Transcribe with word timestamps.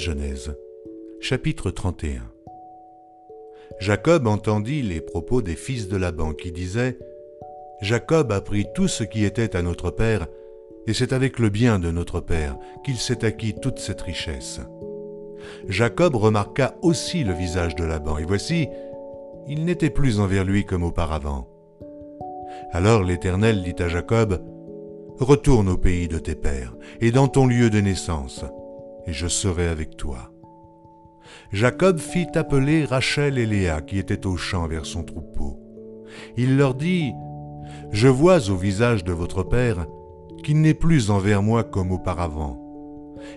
Genèse, 0.00 0.56
chapitre 1.20 1.70
31 1.70 2.22
Jacob 3.80 4.26
entendit 4.26 4.80
les 4.80 5.02
propos 5.02 5.42
des 5.42 5.56
fils 5.56 5.88
de 5.88 5.98
Laban 5.98 6.32
qui 6.32 6.52
disaient 6.52 6.98
Jacob 7.82 8.32
a 8.32 8.40
pris 8.40 8.64
tout 8.74 8.88
ce 8.88 9.04
qui 9.04 9.26
était 9.26 9.54
à 9.54 9.60
notre 9.60 9.90
père, 9.90 10.26
et 10.86 10.94
c'est 10.94 11.12
avec 11.12 11.38
le 11.38 11.50
bien 11.50 11.78
de 11.78 11.90
notre 11.90 12.20
père 12.20 12.56
qu'il 12.82 12.96
s'est 12.96 13.26
acquis 13.26 13.54
toute 13.60 13.78
cette 13.78 14.00
richesse. 14.00 14.60
Jacob 15.68 16.16
remarqua 16.16 16.76
aussi 16.80 17.22
le 17.22 17.34
visage 17.34 17.74
de 17.74 17.84
Laban, 17.84 18.16
et 18.16 18.24
voici, 18.24 18.68
il 19.48 19.66
n'était 19.66 19.90
plus 19.90 20.18
envers 20.18 20.44
lui 20.44 20.64
comme 20.64 20.82
auparavant. 20.82 21.46
Alors 22.72 23.04
l'Éternel 23.04 23.62
dit 23.62 23.82
à 23.82 23.88
Jacob, 23.88 24.42
Retourne 25.18 25.68
au 25.68 25.76
pays 25.76 26.08
de 26.08 26.18
tes 26.18 26.36
pères, 26.36 26.74
et 27.02 27.10
dans 27.10 27.28
ton 27.28 27.46
lieu 27.46 27.68
de 27.68 27.80
naissance, 27.82 28.46
et 29.06 29.12
je 29.12 29.28
serai 29.28 29.68
avec 29.68 29.96
toi. 29.96 30.32
Jacob 31.52 31.98
fit 31.98 32.28
appeler 32.34 32.84
Rachel 32.84 33.38
et 33.38 33.46
Léa 33.46 33.80
qui 33.80 33.98
étaient 33.98 34.26
au 34.26 34.36
champ 34.36 34.66
vers 34.66 34.86
son 34.86 35.02
troupeau. 35.02 35.60
Il 36.36 36.56
leur 36.56 36.74
dit, 36.74 37.12
Je 37.92 38.08
vois 38.08 38.50
au 38.50 38.56
visage 38.56 39.04
de 39.04 39.12
votre 39.12 39.42
père 39.42 39.86
qu'il 40.42 40.60
n'est 40.60 40.74
plus 40.74 41.10
envers 41.10 41.42
moi 41.42 41.64
comme 41.64 41.92
auparavant, 41.92 42.58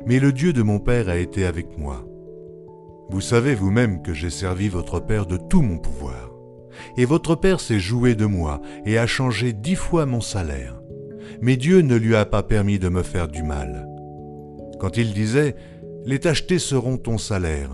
mais 0.05 0.19
le 0.19 0.31
Dieu 0.31 0.53
de 0.53 0.61
mon 0.61 0.79
père 0.79 1.09
a 1.09 1.17
été 1.17 1.45
avec 1.45 1.77
moi. 1.77 2.05
Vous 3.09 3.21
savez 3.21 3.55
vous-même 3.55 4.01
que 4.01 4.13
j'ai 4.13 4.29
servi 4.29 4.69
votre 4.69 4.99
père 4.99 5.25
de 5.25 5.37
tout 5.37 5.61
mon 5.61 5.77
pouvoir, 5.77 6.31
et 6.97 7.05
votre 7.05 7.35
père 7.35 7.59
s'est 7.59 7.79
joué 7.79 8.15
de 8.15 8.25
moi 8.25 8.61
et 8.85 8.97
a 8.97 9.05
changé 9.05 9.53
dix 9.53 9.75
fois 9.75 10.05
mon 10.05 10.21
salaire, 10.21 10.79
mais 11.41 11.57
Dieu 11.57 11.81
ne 11.81 11.95
lui 11.95 12.15
a 12.15 12.25
pas 12.25 12.43
permis 12.43 12.79
de 12.79 12.89
me 12.89 13.03
faire 13.03 13.27
du 13.27 13.43
mal. 13.43 13.92
Quand 14.83 14.97
il 14.97 15.13
disait, 15.13 15.55
Les 16.03 16.19
tachetés 16.19 16.59
seront 16.59 16.97
ton 16.97 17.17
salaire, 17.17 17.69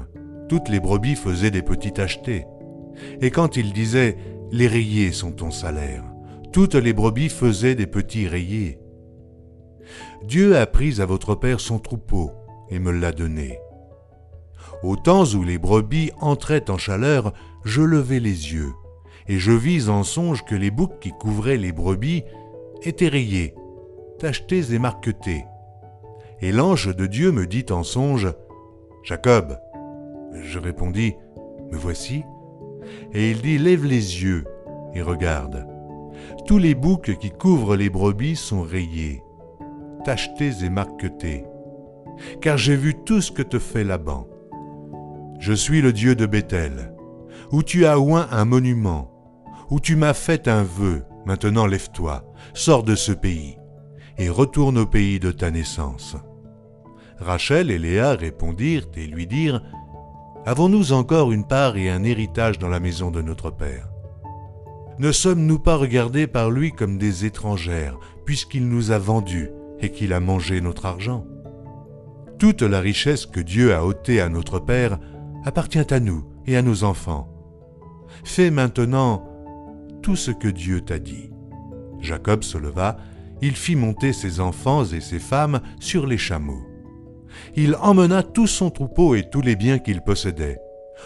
toutes 0.48 0.70
les 0.70 0.80
brebis 0.80 1.16
faisaient 1.16 1.50
des 1.50 1.64
petits 1.64 1.92
tachetés. 1.92 2.46
Et 3.20 3.32
quand 3.32 3.58
il 3.58 3.74
disait 3.74 4.16
Les 4.52 4.68
rayés 4.68 5.12
sont 5.12 5.32
ton 5.32 5.50
salaire, 5.50 6.04
toutes 6.54 6.76
les 6.76 6.94
brebis 6.94 7.30
faisaient 7.30 7.74
des 7.74 7.88
petits 7.88 8.28
rayés. 8.28 8.78
Dieu 10.24 10.56
a 10.56 10.68
pris 10.68 11.02
à 11.02 11.08
votre 11.08 11.34
père 11.34 11.60
son 11.60 11.80
troupeau 11.80 12.30
et 12.70 12.78
me 12.78 12.92
l'a 12.92 13.12
donné. 13.12 13.58
Au 14.84 14.96
temps 14.96 15.26
où 15.34 15.44
les 15.44 15.58
brebis 15.58 16.12
entraient 16.22 16.70
en 16.70 16.78
chaleur, 16.78 17.34
je 17.66 17.82
levai 17.82 18.20
les 18.20 18.54
yeux, 18.54 18.74
et 19.28 19.40
je 19.40 19.52
vis 19.52 19.90
en 19.90 20.04
songe 20.04 20.46
que 20.46 20.54
les 20.54 20.70
boucs 20.70 21.00
qui 21.00 21.10
couvraient 21.10 21.58
les 21.58 21.72
brebis 21.72 22.24
étaient 22.84 23.08
rayés, 23.08 23.56
tachetés 24.20 24.72
et 24.76 24.78
marquetés. 24.78 25.44
Et 26.42 26.52
l'ange 26.52 26.96
de 26.96 27.06
Dieu 27.06 27.32
me 27.32 27.46
dit 27.46 27.66
en 27.70 27.84
songe, 27.84 28.32
Jacob, 29.04 29.60
je 30.42 30.60
répondis, 30.60 31.16
Me 31.72 31.78
voici. 31.78 32.24
Et 33.14 33.32
il 33.32 33.42
dit, 33.42 33.58
Lève 33.58 33.86
les 33.86 34.24
yeux 34.24 34.46
et 34.94 35.02
regarde. 35.02 35.68
Tous 36.46 36.58
les 36.58 36.76
boucs 36.76 37.18
qui 37.18 37.32
couvrent 37.32 37.76
les 37.76 37.90
brebis 37.90 38.36
sont 38.36 38.62
rayés, 38.62 39.22
tachetés 40.04 40.64
et 40.64 40.70
marquetés. 40.70 41.46
Car 42.42 42.58
j'ai 42.58 42.76
vu 42.76 42.96
tout 43.06 43.22
ce 43.22 43.32
que 43.32 43.44
te 43.44 43.60
fait 43.60 43.84
Laban. 43.84 44.28
Je 45.40 45.54
suis 45.54 45.82
le 45.82 45.94
Dieu 45.94 46.16
de 46.16 46.26
Bethel, 46.26 46.94
où 47.52 47.64
tu 47.64 47.86
as 47.86 48.00
oint 48.00 48.28
un 48.32 48.46
monument, 48.46 49.12
où 49.70 49.80
tu 49.80 49.96
m'as 49.96 50.14
fait 50.14 50.48
un 50.48 50.64
vœu. 50.64 51.04
Maintenant 51.26 51.66
lève-toi, 51.66 52.24
sors 52.54 52.84
de 52.84 52.96
ce 52.96 53.12
pays, 53.12 53.58
et 54.18 54.30
retourne 54.30 54.78
au 54.78 54.86
pays 54.86 55.20
de 55.20 55.32
ta 55.32 55.52
naissance. 55.52 56.18
Rachel 57.20 57.70
et 57.70 57.78
Léa 57.78 58.14
répondirent 58.14 58.88
et 58.96 59.06
lui 59.06 59.28
dirent, 59.28 59.62
Avons-nous 60.46 60.94
encore 60.94 61.32
une 61.32 61.46
part 61.46 61.76
et 61.76 61.90
un 61.90 62.04
héritage 62.04 62.60
dans 62.60 62.70
la 62.70 62.80
maison 62.80 63.12
de 63.12 63.22
notre 63.22 63.52
Père? 63.52 63.90
Ne 64.98 65.12
sommes-nous 65.12 65.60
pas 65.60 65.76
regardés 65.76 66.28
par 66.28 66.50
lui 66.50 66.72
comme 66.72 66.98
des 66.98 67.26
étrangères, 67.26 68.00
puisqu'il 68.26 68.68
nous 68.68 68.92
a 68.92 68.98
vendus 68.98 69.50
et 69.80 69.92
qu'il 69.92 70.14
a 70.14 70.20
mangé 70.20 70.62
notre 70.62 70.86
argent? 70.86 71.26
Toute 72.38 72.62
la 72.62 72.80
richesse 72.80 73.26
que 73.26 73.42
Dieu 73.42 73.74
a 73.74 73.86
ôtée 73.86 74.22
à 74.22 74.30
notre 74.30 74.60
Père 74.60 74.98
appartient 75.44 75.94
à 75.94 76.00
nous 76.00 76.26
et 76.48 76.56
à 76.56 76.62
nos 76.62 76.86
enfants. 76.86 77.30
Fais 78.24 78.50
maintenant 78.50 79.26
tout 80.02 80.16
ce 80.16 80.32
que 80.32 80.48
Dieu 80.48 80.82
t'a 80.82 81.00
dit. 81.00 81.30
Jacob 82.00 82.44
se 82.44 82.58
leva, 82.58 82.98
il 83.42 83.56
fit 83.56 83.76
monter 83.76 84.14
ses 84.14 84.40
enfants 84.40 84.86
et 84.86 85.02
ses 85.02 85.20
femmes 85.20 85.60
sur 85.80 86.08
les 86.08 86.18
chameaux 86.18 86.69
il 87.56 87.76
emmena 87.76 88.24
tout 88.24 88.48
son 88.48 88.70
troupeau 88.70 89.16
et 89.16 89.30
tous 89.30 89.42
les 89.42 89.56
biens 89.56 89.80
qu'il 89.80 90.02
possédait, 90.02 90.60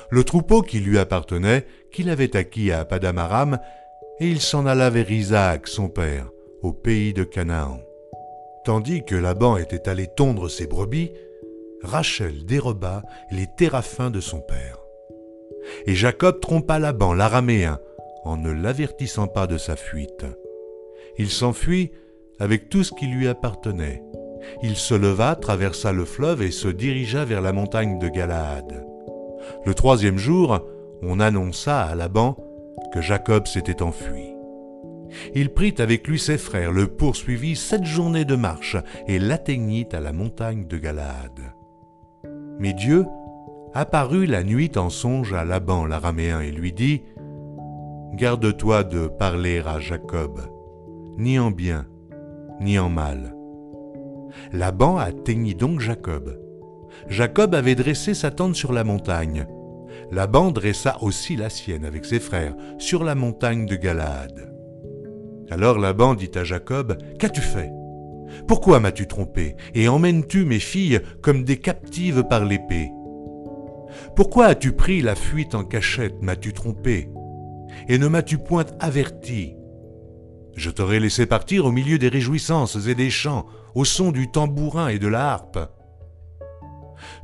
le 0.09 0.23
troupeau 0.23 0.61
qui 0.61 0.79
lui 0.79 0.97
appartenait, 0.97 1.65
qu'il 1.91 2.09
avait 2.09 2.35
acquis 2.35 2.71
à 2.71 2.85
Padamaram, 2.85 3.59
et 4.19 4.27
il 4.27 4.41
s'en 4.41 4.65
alla 4.65 4.89
vers 4.89 5.11
Isaac, 5.11 5.67
son 5.67 5.89
père, 5.89 6.29
au 6.61 6.73
pays 6.73 7.13
de 7.13 7.23
Canaan. 7.23 7.79
Tandis 8.63 9.03
que 9.03 9.15
Laban 9.15 9.57
était 9.57 9.89
allé 9.89 10.07
tondre 10.07 10.49
ses 10.49 10.67
brebis, 10.67 11.11
Rachel 11.81 12.45
déroba 12.45 13.03
les 13.31 13.47
téraphins 13.57 14.09
de 14.09 14.21
son 14.21 14.39
père. 14.39 14.79
Et 15.85 15.95
Jacob 15.95 16.39
trompa 16.39 16.79
Laban, 16.79 17.13
l'araméen, 17.13 17.79
en 18.23 18.37
ne 18.37 18.51
l'avertissant 18.51 19.27
pas 19.27 19.47
de 19.47 19.57
sa 19.57 19.75
fuite. 19.75 20.25
Il 21.17 21.29
s'enfuit 21.29 21.91
avec 22.39 22.69
tout 22.69 22.83
ce 22.83 22.93
qui 22.93 23.07
lui 23.07 23.27
appartenait, 23.27 24.01
il 24.61 24.75
se 24.75 24.93
leva, 24.93 25.35
traversa 25.35 25.91
le 25.91 26.05
fleuve 26.05 26.41
et 26.41 26.51
se 26.51 26.67
dirigea 26.67 27.25
vers 27.25 27.41
la 27.41 27.53
montagne 27.53 27.99
de 27.99 28.09
Galaad. 28.09 28.85
Le 29.65 29.73
troisième 29.73 30.17
jour, 30.17 30.61
on 31.01 31.19
annonça 31.19 31.81
à 31.81 31.95
Laban 31.95 32.37
que 32.93 33.01
Jacob 33.01 33.47
s'était 33.47 33.81
enfui. 33.81 34.33
Il 35.35 35.49
prit 35.49 35.75
avec 35.77 36.07
lui 36.07 36.19
ses 36.19 36.37
frères, 36.37 36.71
le 36.71 36.87
poursuivit 36.87 37.55
sept 37.55 37.83
journées 37.83 38.25
de 38.25 38.35
marche 38.35 38.77
et 39.07 39.19
l'atteignit 39.19 39.93
à 39.93 39.99
la 39.99 40.11
montagne 40.11 40.67
de 40.67 40.77
Galaad. 40.77 41.39
Mais 42.59 42.73
Dieu 42.73 43.05
apparut 43.73 44.25
la 44.25 44.43
nuit 44.43 44.71
en 44.75 44.89
songe 44.89 45.33
à 45.33 45.45
Laban 45.45 45.85
l'araméen 45.85 46.41
et 46.41 46.51
lui 46.51 46.71
dit 46.71 47.03
Garde-toi 48.13 48.83
de 48.83 49.07
parler 49.07 49.61
à 49.65 49.79
Jacob, 49.79 50.39
ni 51.17 51.39
en 51.39 51.51
bien, 51.51 51.87
ni 52.59 52.77
en 52.77 52.89
mal 52.89 53.35
Laban 54.51 54.97
atteignit 54.97 55.55
donc 55.55 55.79
Jacob. 55.79 56.39
Jacob 57.07 57.55
avait 57.55 57.75
dressé 57.75 58.13
sa 58.13 58.31
tente 58.31 58.55
sur 58.55 58.73
la 58.73 58.83
montagne. 58.83 59.47
Laban 60.11 60.51
dressa 60.51 60.97
aussi 61.01 61.35
la 61.35 61.49
sienne 61.49 61.85
avec 61.85 62.05
ses 62.05 62.19
frères 62.19 62.55
sur 62.77 63.03
la 63.03 63.15
montagne 63.15 63.65
de 63.65 63.75
Galaad. 63.75 64.53
Alors 65.49 65.77
Laban 65.77 66.15
dit 66.15 66.31
à 66.35 66.43
Jacob, 66.43 66.97
Qu'as-tu 67.19 67.41
fait? 67.41 67.71
Pourquoi 68.47 68.79
m'as-tu 68.79 69.07
trompé? 69.07 69.55
Et 69.75 69.87
emmènes-tu 69.87 70.45
mes 70.45 70.59
filles 70.59 71.01
comme 71.21 71.43
des 71.43 71.57
captives 71.57 72.23
par 72.23 72.45
l'épée? 72.45 72.91
Pourquoi 74.15 74.47
as-tu 74.47 74.71
pris 74.71 75.01
la 75.01 75.15
fuite 75.15 75.55
en 75.55 75.63
cachette, 75.63 76.21
m'as-tu 76.21 76.53
trompé? 76.53 77.09
Et 77.87 77.97
ne 77.97 78.07
m'as-tu 78.07 78.37
point 78.37 78.65
averti? 78.79 79.55
Je 80.55 80.69
t'aurais 80.69 80.99
laissé 80.99 81.25
partir 81.25 81.65
au 81.65 81.71
milieu 81.71 81.97
des 81.97 82.09
réjouissances 82.09 82.87
et 82.87 82.95
des 82.95 83.09
chants, 83.09 83.45
au 83.75 83.85
son 83.85 84.11
du 84.11 84.29
tambourin 84.29 84.87
et 84.89 84.99
de 84.99 85.07
la 85.07 85.33
harpe. 85.33 85.59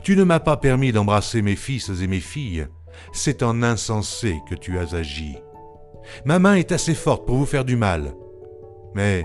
Tu 0.04 0.16
ne 0.16 0.24
m'as 0.24 0.40
pas 0.40 0.58
permis 0.58 0.92
d'embrasser 0.92 1.42
mes 1.42 1.56
fils 1.56 1.90
et 2.02 2.08
mes 2.08 2.20
filles, 2.20 2.68
c'est 3.14 3.44
en 3.44 3.64
insensé 3.64 4.38
que 4.50 4.56
tu 4.56 4.78
as 4.78 4.94
agi. 4.94 5.38
Ma 6.26 6.40
main 6.40 6.56
est 6.56 6.72
assez 6.72 6.96
forte 6.96 7.26
pour 7.26 7.36
vous 7.36 7.46
faire 7.46 7.66
du 7.66 7.76
mal. 7.76 8.14
Mais 8.96 9.24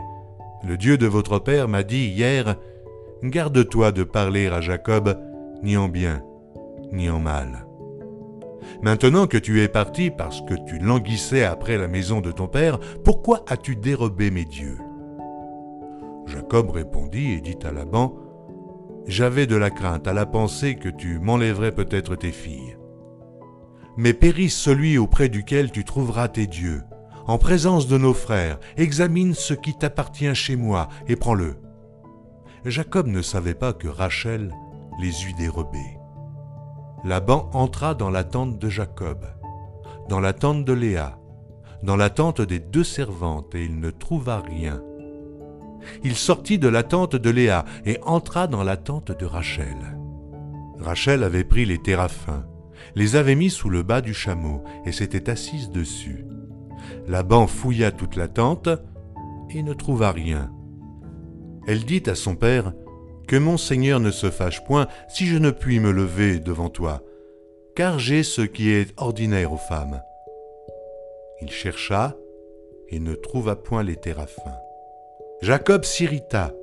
le 0.66 0.76
Dieu 0.76 0.98
de 0.98 1.06
votre 1.06 1.38
Père 1.38 1.68
m'a 1.68 1.82
dit 1.82 2.06
hier, 2.06 2.56
Garde-toi 3.22 3.90
de 3.92 4.04
parler 4.04 4.48
à 4.48 4.60
Jacob, 4.60 5.18
ni 5.62 5.76
en 5.76 5.88
bien, 5.88 6.22
ni 6.92 7.08
en 7.08 7.20
mal. 7.20 7.66
Maintenant 8.82 9.26
que 9.26 9.38
tu 9.38 9.62
es 9.62 9.68
parti 9.68 10.10
parce 10.10 10.42
que 10.42 10.54
tu 10.66 10.78
languissais 10.78 11.44
après 11.44 11.78
la 11.78 11.88
maison 11.88 12.20
de 12.20 12.32
ton 12.32 12.48
père, 12.48 12.78
pourquoi 13.02 13.44
as-tu 13.48 13.76
dérobé 13.76 14.30
mes 14.30 14.44
dieux? 14.44 14.78
Jacob 16.26 16.70
répondit 16.70 17.32
et 17.32 17.40
dit 17.40 17.58
à 17.64 17.72
Laban, 17.72 18.14
J'avais 19.06 19.46
de 19.46 19.56
la 19.56 19.70
crainte 19.70 20.06
à 20.08 20.12
la 20.12 20.26
pensée 20.26 20.76
que 20.76 20.88
tu 20.88 21.18
m'enlèverais 21.18 21.72
peut-être 21.72 22.16
tes 22.16 22.32
filles. 22.32 22.76
Mais 23.96 24.12
périsse 24.12 24.56
celui 24.56 24.98
auprès 24.98 25.28
duquel 25.28 25.70
tu 25.70 25.84
trouveras 25.84 26.28
tes 26.28 26.46
dieux. 26.46 26.82
En 27.26 27.38
présence 27.38 27.86
de 27.86 27.96
nos 27.96 28.14
frères, 28.14 28.58
examine 28.76 29.34
ce 29.34 29.54
qui 29.54 29.74
t'appartient 29.74 30.34
chez 30.34 30.56
moi 30.56 30.88
et 31.06 31.16
prends-le. 31.16 31.56
Jacob 32.64 33.06
ne 33.06 33.22
savait 33.22 33.54
pas 33.54 33.72
que 33.72 33.88
Rachel 33.88 34.54
les 35.00 35.26
eût 35.26 35.34
dérobés. 35.34 35.98
Laban 37.04 37.50
entra 37.52 37.94
dans 37.94 38.10
la 38.10 38.24
tente 38.24 38.58
de 38.58 38.68
Jacob, 38.68 39.26
dans 40.08 40.20
la 40.20 40.32
tente 40.32 40.64
de 40.64 40.72
Léa, 40.72 41.18
dans 41.82 41.96
la 41.96 42.08
tente 42.08 42.40
des 42.40 42.60
deux 42.60 42.84
servantes, 42.84 43.54
et 43.54 43.64
il 43.64 43.78
ne 43.78 43.90
trouva 43.90 44.40
rien. 44.40 44.82
Il 46.02 46.16
sortit 46.16 46.58
de 46.58 46.68
la 46.68 46.82
tente 46.82 47.16
de 47.16 47.30
Léa 47.30 47.64
et 47.84 47.98
entra 48.02 48.46
dans 48.46 48.64
la 48.64 48.76
tente 48.76 49.16
de 49.18 49.26
Rachel. 49.26 49.76
Rachel 50.78 51.22
avait 51.22 51.44
pris 51.44 51.64
les 51.64 51.78
téraphins, 51.78 52.46
les 52.94 53.16
avait 53.16 53.34
mis 53.34 53.50
sous 53.50 53.70
le 53.70 53.82
bas 53.82 54.00
du 54.00 54.14
chameau 54.14 54.62
et 54.84 54.92
s'était 54.92 55.30
assise 55.30 55.70
dessus. 55.70 56.24
Laban 57.06 57.46
fouilla 57.46 57.90
toute 57.90 58.16
la 58.16 58.28
tente 58.28 58.68
et 59.50 59.62
ne 59.62 59.72
trouva 59.72 60.12
rien. 60.12 60.52
Elle 61.66 61.84
dit 61.84 62.02
à 62.06 62.14
son 62.14 62.34
père, 62.36 62.72
Que 63.26 63.36
mon 63.36 63.56
Seigneur 63.56 64.00
ne 64.00 64.10
se 64.10 64.30
fâche 64.30 64.64
point 64.64 64.86
si 65.08 65.26
je 65.26 65.38
ne 65.38 65.50
puis 65.50 65.80
me 65.80 65.90
lever 65.90 66.38
devant 66.38 66.68
toi, 66.68 67.02
car 67.74 67.98
j'ai 67.98 68.22
ce 68.22 68.42
qui 68.42 68.70
est 68.70 68.92
ordinaire 68.98 69.52
aux 69.52 69.58
femmes. 69.58 70.02
Il 71.40 71.50
chercha 71.50 72.16
et 72.88 72.98
ne 73.00 73.14
trouva 73.14 73.56
point 73.56 73.82
les 73.82 73.96
téraphins. 73.96 74.58
Jacob 75.44 75.84
s'irrita 75.84 76.54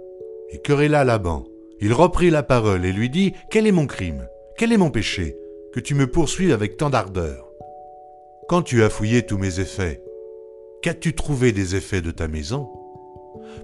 et 0.50 0.58
querella 0.58 1.04
Laban. 1.04 1.44
Il 1.82 1.94
reprit 1.94 2.32
la 2.32 2.42
parole 2.42 2.84
et 2.84 2.92
lui 2.92 3.12
dit 3.12 3.34
Quel 3.52 3.68
est 3.68 3.72
mon 3.72 3.86
crime? 3.86 4.28
Quel 4.58 4.74
est 4.74 4.78
mon 4.78 4.90
péché? 4.90 5.38
Que 5.72 5.80
tu 5.80 5.94
me 5.94 6.08
poursuives 6.08 6.52
avec 6.52 6.78
tant 6.78 6.90
d'ardeur 6.90 7.52
Quand 8.50 8.64
tu 8.64 8.82
as 8.82 8.90
fouillé 8.90 9.22
tous 9.22 9.38
mes 9.38 9.60
effets, 9.60 10.02
qu'as-tu 10.82 11.14
trouvé 11.14 11.52
des 11.52 11.76
effets 11.76 12.02
de 12.02 12.10
ta 12.10 12.28
maison? 12.28 12.72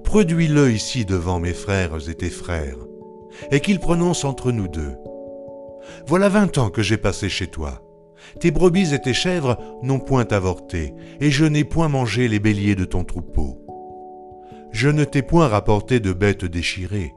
Produis-le 0.04 0.72
ici 0.72 1.04
devant 1.04 1.40
mes 1.40 1.56
frères 1.56 1.98
et 2.08 2.14
tes 2.14 2.30
frères, 2.30 2.78
et 3.50 3.60
qu'ils 3.60 3.80
prononcent 3.80 4.24
entre 4.24 4.52
nous 4.52 4.68
deux. 4.68 4.94
Voilà 6.06 6.30
vingt 6.30 6.60
ans 6.60 6.70
que 6.70 6.84
j'ai 6.84 6.98
passé 6.98 7.28
chez 7.28 7.48
toi. 7.48 7.82
Tes 8.40 8.52
brebis 8.52 8.94
et 8.94 9.02
tes 9.02 9.16
chèvres 9.16 9.58
n'ont 9.82 10.00
point 10.00 10.28
avorté, 10.30 10.94
et 11.20 11.32
je 11.32 11.46
n'ai 11.46 11.64
point 11.64 11.88
mangé 11.88 12.28
les 12.28 12.40
béliers 12.40 12.76
de 12.76 12.86
ton 12.86 13.04
troupeau. 13.04 13.67
Je 14.78 14.90
ne 14.90 15.06
t'ai 15.06 15.24
point 15.24 15.48
rapporté 15.48 16.00
de 16.00 16.14
bêtes 16.14 16.46
déchirées, 16.46 17.16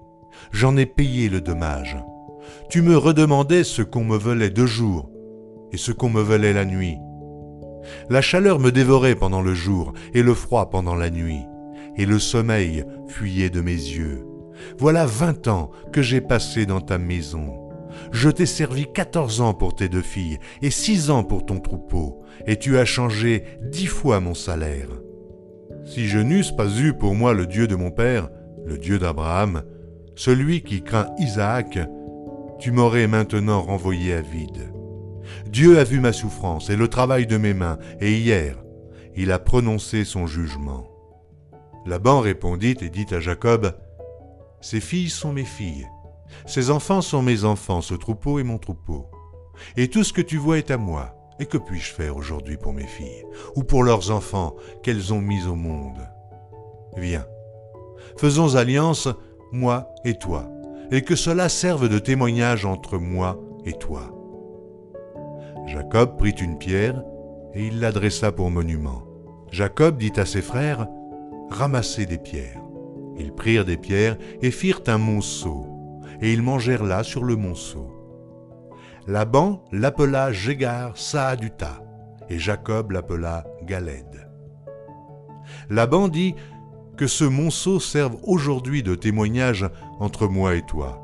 j'en 0.50 0.78
ai 0.78 0.86
payé 0.86 1.28
le 1.28 1.42
dommage. 1.42 1.98
Tu 2.70 2.80
me 2.80 2.96
redemandais 2.96 3.64
ce 3.64 3.82
qu'on 3.82 4.02
me 4.02 4.16
volait 4.16 4.48
de 4.48 4.64
jour 4.64 5.10
et 5.70 5.76
ce 5.76 5.92
qu'on 5.92 6.08
me 6.08 6.22
volait 6.22 6.54
la 6.54 6.64
nuit. 6.64 6.96
La 8.08 8.22
chaleur 8.22 8.60
me 8.60 8.72
dévorait 8.72 9.14
pendant 9.14 9.42
le 9.42 9.52
jour 9.52 9.92
et 10.14 10.22
le 10.22 10.32
froid 10.32 10.70
pendant 10.70 10.94
la 10.94 11.10
nuit, 11.10 11.42
et 11.98 12.06
le 12.06 12.18
sommeil 12.18 12.82
fuyait 13.08 13.50
de 13.50 13.60
mes 13.60 13.72
yeux. 13.72 14.24
Voilà 14.78 15.04
vingt 15.04 15.46
ans 15.46 15.70
que 15.92 16.00
j'ai 16.00 16.22
passé 16.22 16.64
dans 16.64 16.80
ta 16.80 16.96
maison. 16.96 17.68
Je 18.10 18.30
t'ai 18.30 18.46
servi 18.46 18.90
quatorze 18.90 19.42
ans 19.42 19.52
pour 19.52 19.74
tes 19.74 19.90
deux 19.90 20.00
filles 20.00 20.38
et 20.62 20.70
six 20.70 21.10
ans 21.10 21.24
pour 21.24 21.44
ton 21.44 21.60
troupeau, 21.60 22.22
et 22.46 22.56
tu 22.56 22.78
as 22.78 22.86
changé 22.86 23.44
dix 23.60 23.84
fois 23.84 24.18
mon 24.18 24.32
salaire. 24.32 24.88
Si 25.84 26.06
je 26.06 26.18
n'eusse 26.18 26.52
pas 26.52 26.68
eu 26.78 26.92
pour 26.92 27.14
moi 27.14 27.34
le 27.34 27.46
Dieu 27.46 27.66
de 27.66 27.74
mon 27.74 27.90
père, 27.90 28.28
le 28.64 28.78
Dieu 28.78 28.98
d'Abraham, 28.98 29.62
celui 30.14 30.62
qui 30.62 30.82
craint 30.82 31.08
Isaac, 31.18 31.78
tu 32.58 32.72
m'aurais 32.72 33.06
maintenant 33.06 33.62
renvoyé 33.62 34.14
à 34.14 34.20
vide. 34.20 34.72
Dieu 35.46 35.78
a 35.78 35.84
vu 35.84 36.00
ma 36.00 36.12
souffrance 36.12 36.70
et 36.70 36.76
le 36.76 36.88
travail 36.88 37.26
de 37.26 37.36
mes 37.36 37.54
mains, 37.54 37.78
et 38.00 38.12
hier, 38.12 38.56
il 39.16 39.32
a 39.32 39.38
prononcé 39.38 40.04
son 40.04 40.26
jugement. 40.26 40.86
Laban 41.86 42.20
répondit 42.20 42.76
et 42.80 42.90
dit 42.90 43.06
à 43.12 43.20
Jacob, 43.20 43.74
Ces 44.60 44.80
filles 44.80 45.08
sont 45.08 45.32
mes 45.32 45.44
filles, 45.44 45.86
ces 46.46 46.70
enfants 46.70 47.00
sont 47.00 47.22
mes 47.22 47.44
enfants, 47.44 47.80
ce 47.80 47.94
troupeau 47.94 48.38
est 48.38 48.44
mon 48.44 48.58
troupeau. 48.58 49.10
Et 49.76 49.88
tout 49.88 50.04
ce 50.04 50.12
que 50.12 50.20
tu 50.20 50.36
vois 50.36 50.58
est 50.58 50.70
à 50.70 50.76
moi. 50.76 51.14
Et 51.40 51.46
que 51.46 51.56
puis-je 51.56 51.92
faire 51.92 52.16
aujourd'hui 52.16 52.58
pour 52.58 52.74
mes 52.74 52.86
filles, 52.86 53.24
ou 53.56 53.64
pour 53.64 53.82
leurs 53.82 54.10
enfants 54.10 54.54
qu'elles 54.82 55.14
ont 55.14 55.22
mis 55.22 55.46
au 55.46 55.54
monde? 55.54 56.06
Viens, 56.96 57.26
faisons 58.18 58.56
alliance, 58.56 59.08
moi 59.50 59.88
et 60.04 60.18
toi, 60.18 60.50
et 60.90 61.02
que 61.02 61.16
cela 61.16 61.48
serve 61.48 61.88
de 61.88 61.98
témoignage 61.98 62.66
entre 62.66 62.98
moi 62.98 63.40
et 63.64 63.72
toi. 63.72 64.14
Jacob 65.66 66.18
prit 66.18 66.30
une 66.30 66.58
pierre, 66.58 67.02
et 67.54 67.66
il 67.66 67.80
l'adressa 67.80 68.32
pour 68.32 68.50
monument. 68.50 69.02
Jacob 69.50 69.96
dit 69.96 70.12
à 70.16 70.26
ses 70.26 70.42
frères, 70.42 70.86
Ramassez 71.48 72.06
des 72.06 72.18
pierres. 72.18 72.62
Ils 73.18 73.32
prirent 73.32 73.64
des 73.64 73.76
pierres 73.76 74.16
et 74.40 74.50
firent 74.50 74.82
un 74.86 74.98
monceau, 74.98 75.66
et 76.20 76.32
ils 76.32 76.42
mangèrent 76.42 76.84
là 76.84 77.02
sur 77.02 77.24
le 77.24 77.36
monceau. 77.36 77.99
Laban 79.10 79.64
l'appela 79.72 80.30
Jégar 80.30 80.96
Saaduta, 80.96 81.82
et 82.28 82.38
Jacob 82.38 82.92
l'appela 82.92 83.44
Galed. 83.64 84.28
Laban 85.68 86.06
dit 86.06 86.36
que 86.96 87.08
ce 87.08 87.24
monceau 87.24 87.80
serve 87.80 88.18
aujourd'hui 88.22 88.84
de 88.84 88.94
témoignage 88.94 89.68
entre 89.98 90.28
moi 90.28 90.54
et 90.54 90.62
toi. 90.62 91.02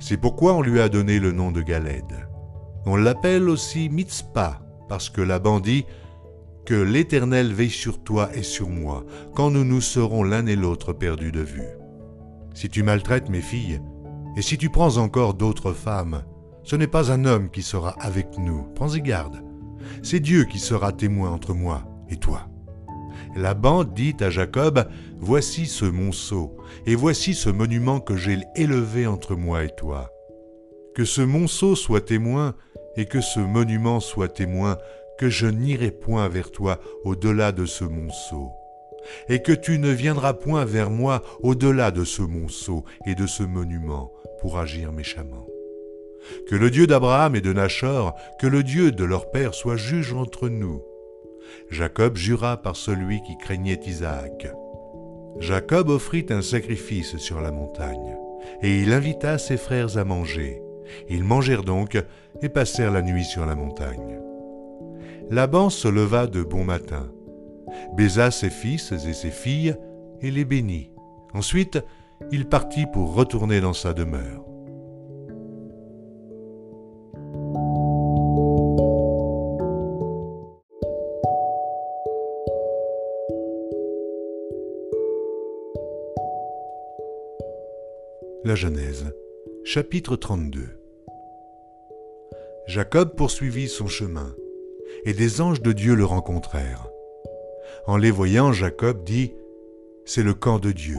C'est 0.00 0.16
pourquoi 0.16 0.54
on 0.54 0.62
lui 0.62 0.80
a 0.80 0.88
donné 0.88 1.18
le 1.18 1.30
nom 1.30 1.52
de 1.52 1.60
Galed. 1.60 2.26
On 2.86 2.96
l'appelle 2.96 3.50
aussi 3.50 3.90
Mitzpah, 3.90 4.62
parce 4.88 5.10
que 5.10 5.20
Laban 5.20 5.60
dit 5.60 5.84
que 6.64 6.74
l'Éternel 6.74 7.52
veille 7.52 7.68
sur 7.68 8.02
toi 8.02 8.30
et 8.34 8.42
sur 8.42 8.70
moi, 8.70 9.04
quand 9.34 9.50
nous 9.50 9.64
nous 9.64 9.82
serons 9.82 10.22
l'un 10.22 10.46
et 10.46 10.56
l'autre 10.56 10.94
perdus 10.94 11.32
de 11.32 11.42
vue. 11.42 11.68
Si 12.54 12.70
tu 12.70 12.82
maltraites 12.82 13.28
mes 13.28 13.42
filles, 13.42 13.82
et 14.38 14.42
si 14.42 14.56
tu 14.56 14.70
prends 14.70 14.96
encore 14.96 15.34
d'autres 15.34 15.74
femmes, 15.74 16.22
ce 16.64 16.76
n'est 16.76 16.86
pas 16.86 17.10
un 17.12 17.24
homme 17.24 17.50
qui 17.50 17.62
sera 17.62 17.90
avec 18.00 18.38
nous, 18.38 18.64
prends-y 18.74 19.00
garde. 19.00 19.42
C'est 20.02 20.20
Dieu 20.20 20.44
qui 20.44 20.58
sera 20.58 20.92
témoin 20.92 21.30
entre 21.30 21.54
moi 21.54 21.84
et 22.08 22.16
toi. 22.16 22.48
Laban 23.36 23.84
dit 23.84 24.16
à 24.20 24.30
Jacob, 24.30 24.86
Voici 25.18 25.66
ce 25.66 25.84
monceau, 25.84 26.56
et 26.86 26.94
voici 26.94 27.34
ce 27.34 27.48
monument 27.48 28.00
que 28.00 28.16
j'ai 28.16 28.38
élevé 28.56 29.06
entre 29.06 29.34
moi 29.34 29.64
et 29.64 29.74
toi. 29.76 30.10
Que 30.94 31.04
ce 31.04 31.22
monceau 31.22 31.74
soit 31.74 32.02
témoin, 32.02 32.54
et 32.96 33.06
que 33.06 33.20
ce 33.20 33.40
monument 33.40 34.00
soit 34.00 34.28
témoin, 34.28 34.76
que 35.18 35.28
je 35.28 35.46
n'irai 35.46 35.90
point 35.90 36.28
vers 36.28 36.50
toi 36.50 36.78
au-delà 37.04 37.52
de 37.52 37.64
ce 37.64 37.84
monceau 37.84 38.50
et 39.28 39.42
que 39.42 39.52
tu 39.52 39.78
ne 39.78 39.90
viendras 39.90 40.34
point 40.34 40.64
vers 40.64 40.90
moi 40.90 41.22
au-delà 41.42 41.90
de 41.90 42.04
ce 42.04 42.22
monceau 42.22 42.84
et 43.06 43.14
de 43.14 43.26
ce 43.26 43.42
monument 43.42 44.12
pour 44.40 44.58
agir 44.58 44.92
méchamment. 44.92 45.46
Que 46.48 46.56
le 46.56 46.70
Dieu 46.70 46.86
d'Abraham 46.86 47.34
et 47.36 47.40
de 47.40 47.52
Nachor, 47.52 48.14
que 48.38 48.46
le 48.46 48.62
Dieu 48.62 48.92
de 48.92 49.04
leur 49.04 49.30
père 49.30 49.54
soit 49.54 49.76
juge 49.76 50.12
entre 50.12 50.48
nous. 50.48 50.82
Jacob 51.70 52.16
jura 52.16 52.56
par 52.56 52.76
celui 52.76 53.22
qui 53.22 53.36
craignait 53.36 53.80
Isaac. 53.86 54.48
Jacob 55.38 55.88
offrit 55.88 56.26
un 56.30 56.42
sacrifice 56.42 57.16
sur 57.16 57.40
la 57.40 57.50
montagne, 57.50 58.16
et 58.62 58.80
il 58.80 58.92
invita 58.92 59.38
ses 59.38 59.56
frères 59.56 59.98
à 59.98 60.04
manger. 60.04 60.62
Ils 61.08 61.24
mangèrent 61.24 61.64
donc 61.64 61.96
et 62.42 62.48
passèrent 62.48 62.92
la 62.92 63.02
nuit 63.02 63.24
sur 63.24 63.46
la 63.46 63.54
montagne. 63.54 64.20
Laban 65.30 65.70
se 65.70 65.88
leva 65.88 66.26
de 66.26 66.42
bon 66.42 66.64
matin 66.64 67.10
baisa 67.94 68.30
ses 68.30 68.50
fils 68.50 68.92
et 68.92 69.12
ses 69.12 69.30
filles 69.30 69.76
et 70.20 70.30
les 70.30 70.44
bénit. 70.44 70.90
Ensuite, 71.34 71.78
il 72.30 72.46
partit 72.46 72.86
pour 72.92 73.14
retourner 73.14 73.60
dans 73.60 73.72
sa 73.72 73.92
demeure. 73.92 74.51
Genèse, 88.54 89.12
chapitre 89.64 90.16
32 90.16 90.68
Jacob 92.66 93.14
poursuivit 93.16 93.68
son 93.68 93.86
chemin, 93.86 94.34
et 95.04 95.14
des 95.14 95.40
anges 95.40 95.62
de 95.62 95.72
Dieu 95.72 95.94
le 95.94 96.04
rencontrèrent. 96.04 96.88
En 97.86 97.96
les 97.96 98.10
voyant, 98.10 98.52
Jacob 98.52 99.04
dit, 99.04 99.34
C'est 100.04 100.22
le 100.22 100.34
camp 100.34 100.58
de 100.58 100.72
Dieu. 100.72 100.98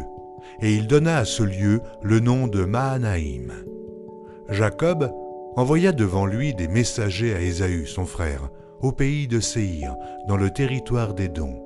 Et 0.61 0.73
il 0.73 0.87
donna 0.87 1.17
à 1.17 1.25
ce 1.25 1.43
lieu 1.43 1.81
le 2.01 2.19
nom 2.19 2.47
de 2.47 2.65
Mahanaïm. 2.65 3.53
Jacob 4.49 5.11
envoya 5.55 5.91
devant 5.91 6.25
lui 6.25 6.53
des 6.53 6.67
messagers 6.67 7.33
à 7.33 7.41
Ésaü, 7.41 7.85
son 7.85 8.05
frère, 8.05 8.49
au 8.81 8.91
pays 8.91 9.27
de 9.27 9.39
Séhir, 9.39 9.95
dans 10.27 10.37
le 10.37 10.49
territoire 10.49 11.13
d'Édom. 11.13 11.61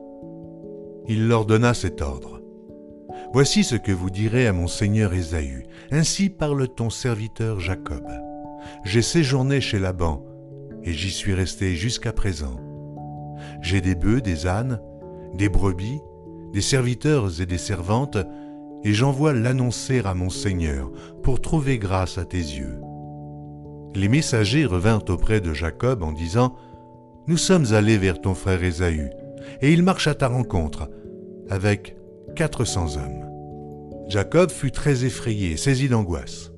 Il 1.08 1.28
leur 1.28 1.46
donna 1.46 1.74
cet 1.74 2.02
ordre. 2.02 2.37
Voici 3.34 3.64
ce 3.64 3.76
que 3.76 3.92
vous 3.92 4.10
direz 4.10 4.48
à 4.48 4.54
mon 4.54 4.68
seigneur 4.68 5.14
Ésaü. 5.14 5.64
Ainsi 5.92 6.30
parle 6.30 6.68
ton 6.68 6.90
serviteur 6.90 7.60
Jacob. 7.60 8.08
J'ai 8.84 9.02
séjourné 9.02 9.62
chez 9.62 9.80
Laban, 9.80 10.24
et 10.84 10.94
j'y 10.94 11.12
suis 11.12 11.34
resté 11.34 11.76
jusqu'à 11.76 12.14
présent. 12.14 12.60
J'ai 13.62 13.82
des 13.82 13.96
bœufs, 13.96 14.22
des 14.22 14.48
ânes, 14.48 14.80
des 15.34 15.50
brebis, 15.50 16.00
des 16.54 16.62
serviteurs 16.62 17.42
et 17.42 17.46
des 17.46 17.58
servantes, 17.58 18.18
et 18.84 18.94
j'envoie 18.94 19.34
l'annoncer 19.34 20.02
à 20.06 20.14
mon 20.14 20.30
Seigneur 20.30 20.92
pour 21.24 21.42
trouver 21.42 21.78
grâce 21.78 22.18
à 22.18 22.26
tes 22.26 22.38
yeux. 22.38 22.80
Les 23.94 24.08
messagers 24.08 24.66
revinrent 24.66 25.10
auprès 25.10 25.42
de 25.42 25.54
Jacob 25.54 26.04
en 26.04 26.12
disant, 26.12 26.56
Nous 27.28 27.38
sommes 27.38 27.74
allés 27.74 27.98
vers 27.98 28.22
ton 28.22 28.34
frère 28.34 28.64
Ésaü, 28.64 29.10
et 29.62 29.74
il 29.74 29.84
marche 29.84 30.08
à 30.08 30.16
ta 30.16 30.28
rencontre, 30.28 30.90
avec 31.50 31.97
quatre 32.38 32.66
cents 32.66 32.98
hommes. 32.98 33.26
Jacob 34.08 34.52
fut 34.52 34.72
très 34.72 35.06
effrayé, 35.06 35.58
saisi 35.58 35.90
d'angoisse. 35.90 36.52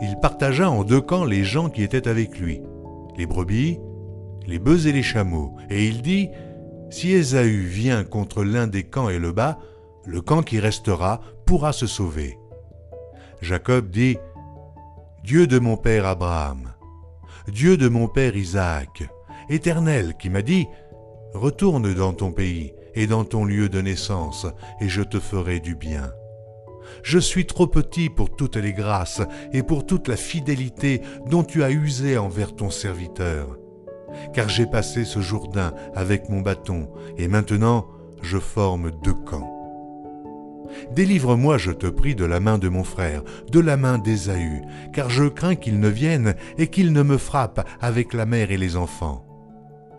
il 0.00 0.16
partagea 0.22 0.70
en 0.70 0.82
deux 0.82 1.02
camps 1.02 1.26
les 1.26 1.44
gens 1.44 1.68
qui 1.68 1.82
étaient 1.82 2.08
avec 2.08 2.38
lui, 2.40 2.62
les 3.18 3.26
brebis, 3.26 3.78
les 4.46 4.58
bœufs 4.58 4.86
et 4.86 4.92
les 4.92 5.02
chameaux, 5.02 5.54
et 5.68 5.86
il 5.86 6.00
dit, 6.00 6.30
Si 6.88 7.12
Ésaü 7.12 7.66
vient 7.66 8.02
contre 8.02 8.44
l'un 8.44 8.66
des 8.66 8.84
camps 8.84 9.10
et 9.10 9.18
le 9.18 9.32
bat, 9.32 9.58
le 10.06 10.22
camp 10.22 10.42
qui 10.42 10.58
restera 10.58 11.20
pourra 11.44 11.74
se 11.74 11.86
sauver. 11.86 12.38
Jacob 13.42 13.90
dit, 13.90 14.16
Dieu 15.22 15.46
de 15.46 15.58
mon 15.58 15.76
père 15.76 16.06
Abraham, 16.06 16.72
Dieu 17.46 17.76
de 17.76 17.88
mon 17.88 18.08
père 18.08 18.36
Isaac, 18.36 19.02
Éternel 19.50 20.14
qui 20.18 20.30
m'a 20.30 20.40
dit, 20.40 20.66
Retourne 21.34 21.92
dans 21.92 22.14
ton 22.14 22.32
pays 22.32 22.72
et 22.94 23.06
dans 23.06 23.24
ton 23.24 23.44
lieu 23.44 23.68
de 23.68 23.80
naissance, 23.80 24.46
et 24.80 24.88
je 24.88 25.02
te 25.02 25.18
ferai 25.18 25.60
du 25.60 25.74
bien. 25.74 26.10
Je 27.02 27.18
suis 27.18 27.46
trop 27.46 27.66
petit 27.66 28.10
pour 28.10 28.34
toutes 28.34 28.56
les 28.56 28.72
grâces 28.72 29.22
et 29.52 29.62
pour 29.62 29.86
toute 29.86 30.08
la 30.08 30.16
fidélité 30.16 31.00
dont 31.30 31.44
tu 31.44 31.62
as 31.62 31.70
usé 31.70 32.18
envers 32.18 32.54
ton 32.54 32.70
serviteur. 32.70 33.58
Car 34.34 34.48
j'ai 34.48 34.66
passé 34.66 35.04
ce 35.04 35.20
Jourdain 35.20 35.72
avec 35.94 36.28
mon 36.28 36.40
bâton, 36.40 36.90
et 37.16 37.28
maintenant 37.28 37.86
je 38.20 38.38
forme 38.38 38.90
deux 39.02 39.14
camps. 39.14 39.58
Délivre-moi, 40.94 41.58
je 41.58 41.70
te 41.70 41.86
prie, 41.86 42.14
de 42.14 42.24
la 42.24 42.40
main 42.40 42.58
de 42.58 42.68
mon 42.68 42.84
frère, 42.84 43.22
de 43.50 43.60
la 43.60 43.76
main 43.76 43.98
d'Ésaü, 43.98 44.62
car 44.92 45.10
je 45.10 45.24
crains 45.24 45.54
qu'il 45.54 45.80
ne 45.80 45.88
vienne 45.88 46.34
et 46.58 46.68
qu'il 46.68 46.92
ne 46.92 47.02
me 47.02 47.18
frappe 47.18 47.66
avec 47.80 48.14
la 48.14 48.26
mère 48.26 48.50
et 48.50 48.56
les 48.56 48.76
enfants. 48.76 49.26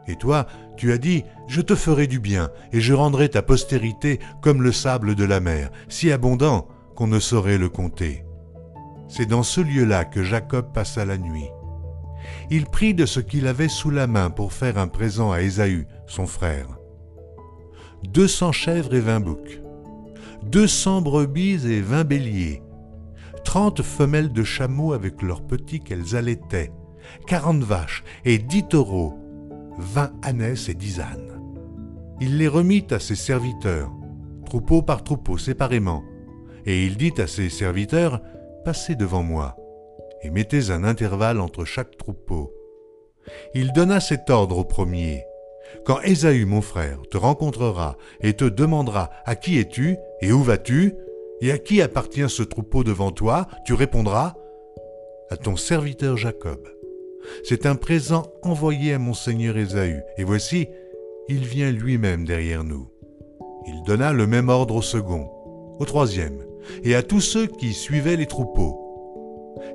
Et 0.07 0.15
toi, 0.15 0.47
tu 0.77 0.91
as 0.91 0.97
dit, 0.97 1.23
je 1.47 1.61
te 1.61 1.75
ferai 1.75 2.07
du 2.07 2.19
bien, 2.19 2.49
et 2.71 2.81
je 2.81 2.93
rendrai 2.93 3.29
ta 3.29 3.41
postérité 3.41 4.19
comme 4.41 4.61
le 4.61 4.71
sable 4.71 5.15
de 5.15 5.23
la 5.23 5.39
mer, 5.39 5.71
si 5.87 6.11
abondant 6.11 6.67
qu'on 6.95 7.07
ne 7.07 7.19
saurait 7.19 7.57
le 7.57 7.69
compter. 7.69 8.25
C'est 9.07 9.25
dans 9.25 9.43
ce 9.43 9.61
lieu-là 9.61 10.05
que 10.05 10.23
Jacob 10.23 10.73
passa 10.73 11.05
la 11.05 11.17
nuit. 11.17 11.49
Il 12.49 12.65
prit 12.65 12.93
de 12.93 13.05
ce 13.05 13.19
qu'il 13.19 13.47
avait 13.47 13.69
sous 13.69 13.89
la 13.89 14.07
main 14.07 14.29
pour 14.29 14.53
faire 14.53 14.77
un 14.77 14.87
présent 14.87 15.31
à 15.31 15.41
Ésaü, 15.41 15.87
son 16.07 16.25
frère. 16.25 16.67
Deux 18.03 18.27
cents 18.27 18.51
chèvres 18.51 18.93
et 18.93 18.99
vingt 18.99 19.19
boucs, 19.19 19.61
deux 20.43 20.67
cents 20.67 21.01
brebis 21.01 21.65
et 21.67 21.81
vingt 21.81 22.03
béliers, 22.03 22.61
trente 23.45 23.81
femelles 23.81 24.31
de 24.31 24.43
chameaux 24.43 24.93
avec 24.93 25.21
leurs 25.21 25.45
petits 25.45 25.79
qu'elles 25.79 26.15
allaitaient, 26.15 26.71
quarante 27.27 27.63
vaches 27.63 28.03
et 28.25 28.37
dix 28.37 28.67
taureaux, 28.67 29.19
vingt 29.77 30.13
ânesses 30.23 30.69
et 30.69 30.73
dix 30.73 30.99
ânes. 30.99 31.41
Il 32.21 32.37
les 32.37 32.47
remit 32.47 32.85
à 32.91 32.99
ses 32.99 33.15
serviteurs, 33.15 33.91
troupeau 34.45 34.81
par 34.81 35.03
troupeau 35.03 35.37
séparément, 35.37 36.03
et 36.65 36.85
il 36.85 36.97
dit 36.97 37.13
à 37.17 37.27
ses 37.27 37.49
serviteurs, 37.49 38.21
Passez 38.63 38.95
devant 38.95 39.23
moi, 39.23 39.57
et 40.21 40.29
mettez 40.29 40.71
un 40.71 40.85
intervalle 40.85 41.41
entre 41.41 41.65
chaque 41.65 41.97
troupeau. 41.97 42.53
Il 43.53 43.73
donna 43.73 43.99
cet 43.99 44.29
ordre 44.29 44.59
au 44.59 44.63
premier. 44.63 45.25
Quand 45.85 45.99
Ésaü, 46.01 46.45
mon 46.45 46.61
frère, 46.61 47.01
te 47.11 47.17
rencontrera 47.17 47.97
et 48.21 48.33
te 48.33 48.45
demandera 48.45 49.09
à 49.25 49.35
qui 49.35 49.59
es-tu 49.59 49.97
et 50.21 50.31
où 50.31 50.41
vas-tu, 50.41 50.93
et 51.41 51.51
à 51.51 51.57
qui 51.57 51.81
appartient 51.81 52.29
ce 52.29 52.43
troupeau 52.43 52.85
devant 52.85 53.11
toi, 53.11 53.47
tu 53.65 53.73
répondras 53.73 54.35
à 55.29 55.35
ton 55.35 55.57
serviteur 55.57 56.15
Jacob. 56.15 56.69
C'est 57.43 57.65
un 57.65 57.75
présent 57.75 58.23
envoyé 58.41 58.93
à 58.93 58.99
mon 58.99 59.13
seigneur 59.13 59.57
Ésaü, 59.57 60.01
et 60.17 60.23
voici, 60.23 60.67
il 61.29 61.45
vient 61.45 61.71
lui-même 61.71 62.25
derrière 62.25 62.63
nous. 62.63 62.87
Il 63.67 63.83
donna 63.83 64.11
le 64.11 64.27
même 64.27 64.49
ordre 64.49 64.75
au 64.75 64.81
second, 64.81 65.29
au 65.79 65.85
troisième, 65.85 66.43
et 66.83 66.95
à 66.95 67.03
tous 67.03 67.21
ceux 67.21 67.47
qui 67.47 67.73
suivaient 67.73 68.17
les 68.17 68.27
troupeaux. 68.27 68.79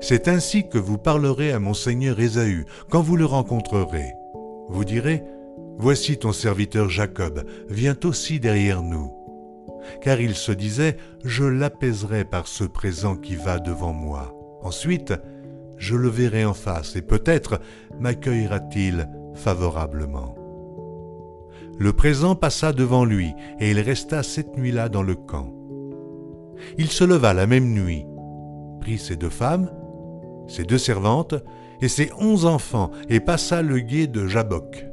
C'est 0.01 0.29
ainsi 0.29 0.69
que 0.69 0.79
vous 0.79 0.99
parlerez 0.99 1.53
à 1.53 1.59
mon 1.59 1.75
seigneur 1.75 2.21
Ésaü 2.21 2.65
quand 2.91 3.01
vous 3.01 3.17
le 3.17 3.25
rencontrerez. 3.25 4.13
Vous 4.69 4.85
direz, 4.85 5.25
Voici 5.81 6.19
ton 6.19 6.33
serviteur 6.33 6.89
Jacob, 6.89 7.45
vient 7.69 7.97
aussi 8.05 8.41
derrière 8.41 8.83
nous. 8.83 9.13
Car 10.03 10.21
il 10.21 10.35
se 10.35 10.51
disait, 10.51 10.97
Je 11.25 11.45
l'apaiserai 11.45 12.25
par 12.25 12.49
ce 12.49 12.65
présent 12.65 13.15
qui 13.15 13.37
va 13.37 13.61
devant 13.61 13.93
moi. 13.93 14.35
Ensuite, 14.63 15.15
je 15.79 15.97
le 15.97 16.09
verrai 16.09 16.45
en 16.45 16.55
face 16.55 16.97
et 16.97 17.03
peut-être 17.03 17.61
m'accueillera-t-il 17.99 19.09
favorablement. 19.35 20.35
Le 21.79 21.93
présent 21.93 22.35
passa 22.35 22.73
devant 22.73 23.05
lui 23.05 23.33
et 23.61 23.71
il 23.71 23.79
resta 23.79 24.23
cette 24.23 24.57
nuit-là 24.57 24.89
dans 24.89 25.03
le 25.03 25.15
camp. 25.15 25.55
Il 26.77 26.89
se 26.89 27.05
leva 27.05 27.35
la 27.35 27.47
même 27.47 27.73
nuit, 27.73 28.05
prit 28.81 28.99
ses 28.99 29.17
deux 29.17 29.31
femmes, 29.31 29.71
ses 30.49 30.65
deux 30.65 30.79
servantes 30.79 31.35
et 31.81 31.89
ses 31.89 32.11
onze 32.19 32.47
enfants 32.47 32.91
et 33.09 33.21
passa 33.21 33.63
le 33.63 33.79
gué 33.79 34.09
de 34.09 34.27
Jabok. 34.27 34.87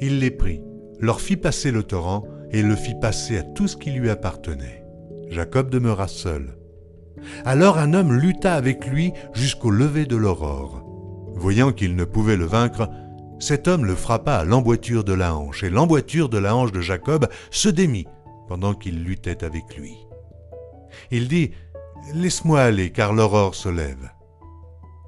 Il 0.00 0.20
les 0.20 0.30
prit, 0.30 0.62
leur 1.00 1.20
fit 1.20 1.36
passer 1.36 1.72
le 1.72 1.82
torrent 1.82 2.24
et 2.52 2.62
le 2.62 2.76
fit 2.76 2.94
passer 3.00 3.38
à 3.38 3.42
tout 3.42 3.66
ce 3.66 3.76
qui 3.76 3.90
lui 3.90 4.08
appartenait. 4.08 4.84
Jacob 5.28 5.70
demeura 5.70 6.06
seul. 6.06 6.57
Alors 7.44 7.78
un 7.78 7.94
homme 7.94 8.12
lutta 8.12 8.54
avec 8.54 8.86
lui 8.86 9.12
jusqu'au 9.32 9.70
lever 9.70 10.06
de 10.06 10.16
l'aurore. 10.16 10.82
Voyant 11.34 11.72
qu'il 11.72 11.94
ne 11.96 12.04
pouvait 12.04 12.36
le 12.36 12.46
vaincre, 12.46 12.88
cet 13.38 13.68
homme 13.68 13.84
le 13.84 13.94
frappa 13.94 14.34
à 14.34 14.44
l'emboîture 14.44 15.04
de 15.04 15.12
la 15.12 15.36
hanche, 15.36 15.62
et 15.62 15.70
l'emboîture 15.70 16.28
de 16.28 16.38
la 16.38 16.56
hanche 16.56 16.72
de 16.72 16.80
Jacob 16.80 17.28
se 17.50 17.68
démit 17.68 18.06
pendant 18.48 18.74
qu'il 18.74 19.04
luttait 19.04 19.44
avec 19.44 19.76
lui. 19.76 19.96
Il 21.10 21.28
dit, 21.28 21.52
Laisse-moi 22.14 22.60
aller, 22.60 22.90
car 22.90 23.12
l'aurore 23.12 23.54
se 23.54 23.68
lève. 23.68 24.10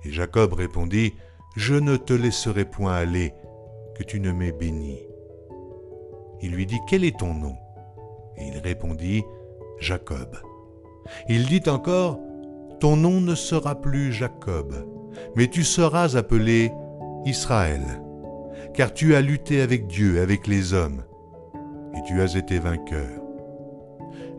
Et 0.04 0.10
Jacob 0.10 0.52
répondit, 0.52 1.14
Je 1.56 1.74
ne 1.74 1.96
te 1.96 2.12
laisserai 2.12 2.64
point 2.64 2.94
aller, 2.94 3.32
que 3.96 4.04
tu 4.04 4.20
ne 4.20 4.32
m'aies 4.32 4.52
béni. 4.52 5.00
Il 6.42 6.52
lui 6.52 6.66
dit, 6.66 6.78
Quel 6.88 7.04
est 7.04 7.18
ton 7.18 7.34
nom? 7.34 7.56
Et 8.36 8.48
il 8.48 8.58
répondit, 8.58 9.24
Jacob. 9.80 10.36
Il 11.28 11.46
dit 11.46 11.68
encore, 11.68 12.18
Ton 12.80 12.96
nom 12.96 13.20
ne 13.20 13.34
sera 13.34 13.80
plus 13.80 14.12
Jacob, 14.12 14.74
mais 15.36 15.48
tu 15.48 15.64
seras 15.64 16.16
appelé 16.16 16.72
Israël, 17.24 17.82
car 18.74 18.92
tu 18.92 19.14
as 19.14 19.20
lutté 19.20 19.60
avec 19.60 19.86
Dieu, 19.86 20.20
avec 20.20 20.46
les 20.46 20.72
hommes, 20.72 21.02
et 21.96 22.02
tu 22.06 22.20
as 22.20 22.36
été 22.36 22.58
vainqueur. 22.58 23.20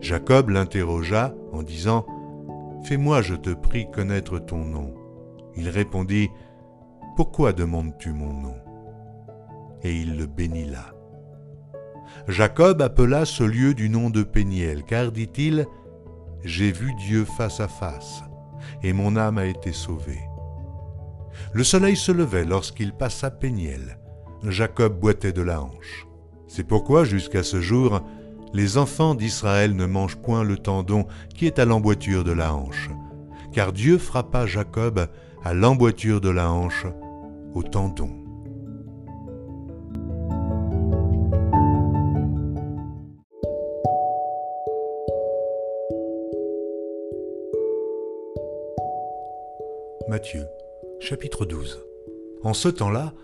Jacob 0.00 0.48
l'interrogea 0.48 1.34
en 1.52 1.62
disant, 1.62 2.04
Fais-moi, 2.84 3.22
je 3.22 3.34
te 3.34 3.50
prie, 3.50 3.88
connaître 3.90 4.40
ton 4.40 4.64
nom. 4.64 4.92
Il 5.56 5.68
répondit, 5.68 6.30
Pourquoi 7.16 7.52
demandes-tu 7.52 8.12
mon 8.12 8.32
nom? 8.32 8.56
Et 9.84 9.94
il 9.94 10.16
le 10.16 10.26
bénit 10.26 10.64
là. 10.64 10.92
Jacob 12.28 12.82
appela 12.82 13.24
ce 13.24 13.44
lieu 13.44 13.74
du 13.74 13.88
nom 13.88 14.10
de 14.10 14.22
Péniel, 14.22 14.82
car, 14.82 15.12
dit-il, 15.12 15.66
J'ai 16.44 16.72
vu 16.72 16.92
Dieu 16.94 17.24
face 17.24 17.60
à 17.60 17.68
face, 17.68 18.22
et 18.82 18.92
mon 18.92 19.16
âme 19.16 19.38
a 19.38 19.46
été 19.46 19.72
sauvée. 19.72 20.20
Le 21.52 21.64
soleil 21.64 21.96
se 21.96 22.12
levait 22.12 22.44
lorsqu'il 22.44 22.92
passa 22.92 23.30
Péniel. 23.30 23.98
Jacob 24.48 24.98
boitait 24.98 25.32
de 25.32 25.42
la 25.42 25.62
hanche. 25.62 26.06
C'est 26.48 26.66
pourquoi, 26.66 27.04
jusqu'à 27.04 27.42
ce 27.42 27.60
jour, 27.60 28.00
les 28.52 28.76
enfants 28.76 29.14
d'Israël 29.14 29.74
ne 29.74 29.86
mangent 29.86 30.16
point 30.16 30.44
le 30.44 30.58
tendon 30.58 31.06
qui 31.34 31.46
est 31.46 31.58
à 31.58 31.64
l'emboîture 31.64 32.24
de 32.24 32.32
la 32.32 32.54
hanche, 32.54 32.90
car 33.52 33.72
Dieu 33.72 33.98
frappa 33.98 34.46
Jacob 34.46 35.08
à 35.44 35.54
l'emboîture 35.54 36.20
de 36.20 36.28
la 36.28 36.50
hanche, 36.50 36.86
au 37.54 37.62
tendon. 37.62 38.21
Matthieu, 50.12 50.44
chapitre 51.00 51.46
12 51.46 51.86
En 52.42 52.52
ce 52.52 52.68
temps-là, 52.68 53.14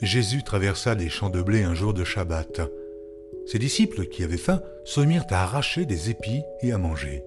Jésus 0.00 0.44
traversa 0.44 0.94
des 0.94 1.08
champs 1.08 1.28
de 1.28 1.42
blé 1.42 1.64
un 1.64 1.74
jour 1.74 1.92
de 1.92 2.04
Shabbat. 2.04 2.60
Ses 3.46 3.58
disciples, 3.58 4.06
qui 4.06 4.22
avaient 4.22 4.36
faim, 4.36 4.62
se 4.84 5.00
mirent 5.00 5.26
à 5.30 5.42
arracher 5.42 5.86
des 5.86 6.08
épis 6.08 6.42
et 6.62 6.70
à 6.70 6.78
manger. 6.78 7.24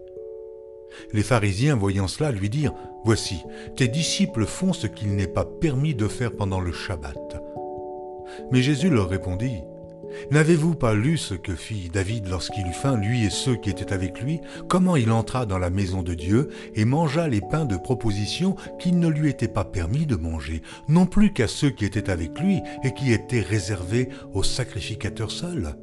Les 1.11 1.21
pharisiens, 1.21 1.75
voyant 1.75 2.07
cela, 2.07 2.31
lui 2.31 2.49
dirent, 2.49 2.73
Voici, 3.03 3.43
tes 3.75 3.89
disciples 3.89 4.45
font 4.45 4.71
ce 4.71 4.87
qu'il 4.87 5.13
n'est 5.17 5.27
pas 5.27 5.43
permis 5.43 5.95
de 5.95 6.07
faire 6.07 6.31
pendant 6.31 6.61
le 6.61 6.71
Shabbat. 6.71 7.43
Mais 8.51 8.61
Jésus 8.61 8.89
leur 8.89 9.09
répondit, 9.09 9.63
N'avez-vous 10.31 10.75
pas 10.75 10.93
lu 10.93 11.17
ce 11.17 11.33
que 11.33 11.55
fit 11.55 11.89
David 11.91 12.27
lorsqu'il 12.27 12.67
eut 12.67 12.73
faim, 12.73 12.97
lui 12.97 13.25
et 13.25 13.29
ceux 13.29 13.55
qui 13.55 13.69
étaient 13.69 13.93
avec 13.93 14.21
lui, 14.21 14.39
comment 14.67 14.95
il 14.95 15.11
entra 15.11 15.45
dans 15.45 15.59
la 15.59 15.69
maison 15.69 16.01
de 16.01 16.13
Dieu 16.13 16.49
et 16.75 16.85
mangea 16.85 17.27
les 17.27 17.41
pains 17.41 17.65
de 17.65 17.77
proposition 17.77 18.55
qu'il 18.79 18.99
ne 18.99 19.07
lui 19.07 19.29
était 19.29 19.47
pas 19.47 19.65
permis 19.65 20.05
de 20.05 20.15
manger, 20.15 20.61
non 20.87 21.05
plus 21.05 21.33
qu'à 21.33 21.47
ceux 21.47 21.69
qui 21.69 21.85
étaient 21.85 22.09
avec 22.09 22.39
lui 22.39 22.61
et 22.83 22.93
qui 22.93 23.11
étaient 23.11 23.41
réservés 23.41 24.09
aux 24.33 24.43
sacrificateurs 24.43 25.31
seuls 25.31 25.75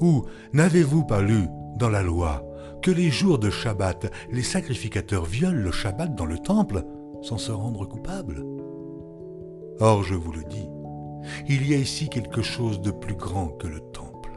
Ou 0.00 0.24
n'avez-vous 0.52 1.04
pas 1.04 1.22
lu 1.22 1.46
dans 1.76 1.90
la 1.90 2.02
loi 2.02 2.44
que 2.82 2.90
les 2.90 3.10
jours 3.10 3.38
de 3.38 3.50
Shabbat, 3.50 4.12
les 4.30 4.42
sacrificateurs 4.42 5.24
violent 5.24 5.62
le 5.62 5.72
Shabbat 5.72 6.14
dans 6.14 6.26
le 6.26 6.38
temple 6.38 6.84
sans 7.22 7.38
se 7.38 7.50
rendre 7.50 7.86
coupable 7.86 8.44
Or, 9.80 10.02
je 10.02 10.14
vous 10.14 10.32
le 10.32 10.42
dis, 10.42 10.68
il 11.48 11.68
y 11.68 11.74
a 11.74 11.78
ici 11.78 12.08
quelque 12.08 12.42
chose 12.42 12.80
de 12.80 12.90
plus 12.90 13.14
grand 13.14 13.48
que 13.48 13.66
le 13.66 13.80
temple. 13.80 14.30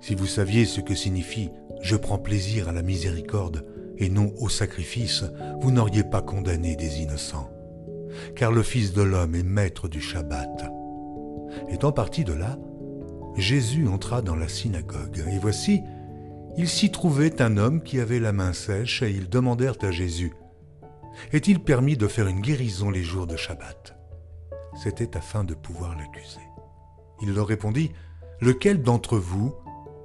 Si 0.00 0.14
vous 0.14 0.26
saviez 0.26 0.64
ce 0.64 0.80
que 0.80 0.94
signifie 0.94 1.50
je 1.80 1.96
prends 1.96 2.18
plaisir 2.18 2.68
à 2.68 2.72
la 2.72 2.82
miséricorde 2.82 3.66
et 3.98 4.08
non 4.08 4.32
au 4.38 4.48
sacrifice, 4.48 5.24
vous 5.60 5.70
n'auriez 5.70 6.04
pas 6.04 6.22
condamné 6.22 6.76
des 6.76 7.00
innocents. 7.00 7.50
Car 8.36 8.52
le 8.52 8.62
Fils 8.62 8.92
de 8.92 9.02
l'homme 9.02 9.34
est 9.34 9.42
maître 9.42 9.88
du 9.88 10.00
Shabbat. 10.00 10.70
Étant 11.68 11.92
parti 11.92 12.24
de 12.24 12.32
là, 12.32 12.58
Jésus 13.36 13.86
entra 13.88 14.22
dans 14.22 14.34
la 14.34 14.48
synagogue, 14.48 15.22
et 15.30 15.38
voici, 15.38 15.82
il 16.56 16.68
s'y 16.68 16.90
trouvait 16.90 17.40
un 17.40 17.56
homme 17.56 17.82
qui 17.82 18.00
avait 18.00 18.20
la 18.20 18.32
main 18.32 18.52
sèche, 18.52 19.02
et 19.02 19.10
ils 19.10 19.28
demandèrent 19.28 19.78
à 19.82 19.90
Jésus, 19.90 20.32
Est-il 21.32 21.60
permis 21.60 21.96
de 21.96 22.08
faire 22.08 22.28
une 22.28 22.40
guérison 22.40 22.90
les 22.90 23.02
jours 23.02 23.26
de 23.26 23.36
Shabbat? 23.36 23.97
C'était 24.82 25.16
afin 25.16 25.44
de 25.44 25.54
pouvoir 25.54 25.96
l'accuser. 25.96 26.40
Il 27.20 27.34
leur 27.34 27.46
répondit, 27.46 27.92
Lequel 28.40 28.82
d'entre 28.82 29.18
vous, 29.18 29.52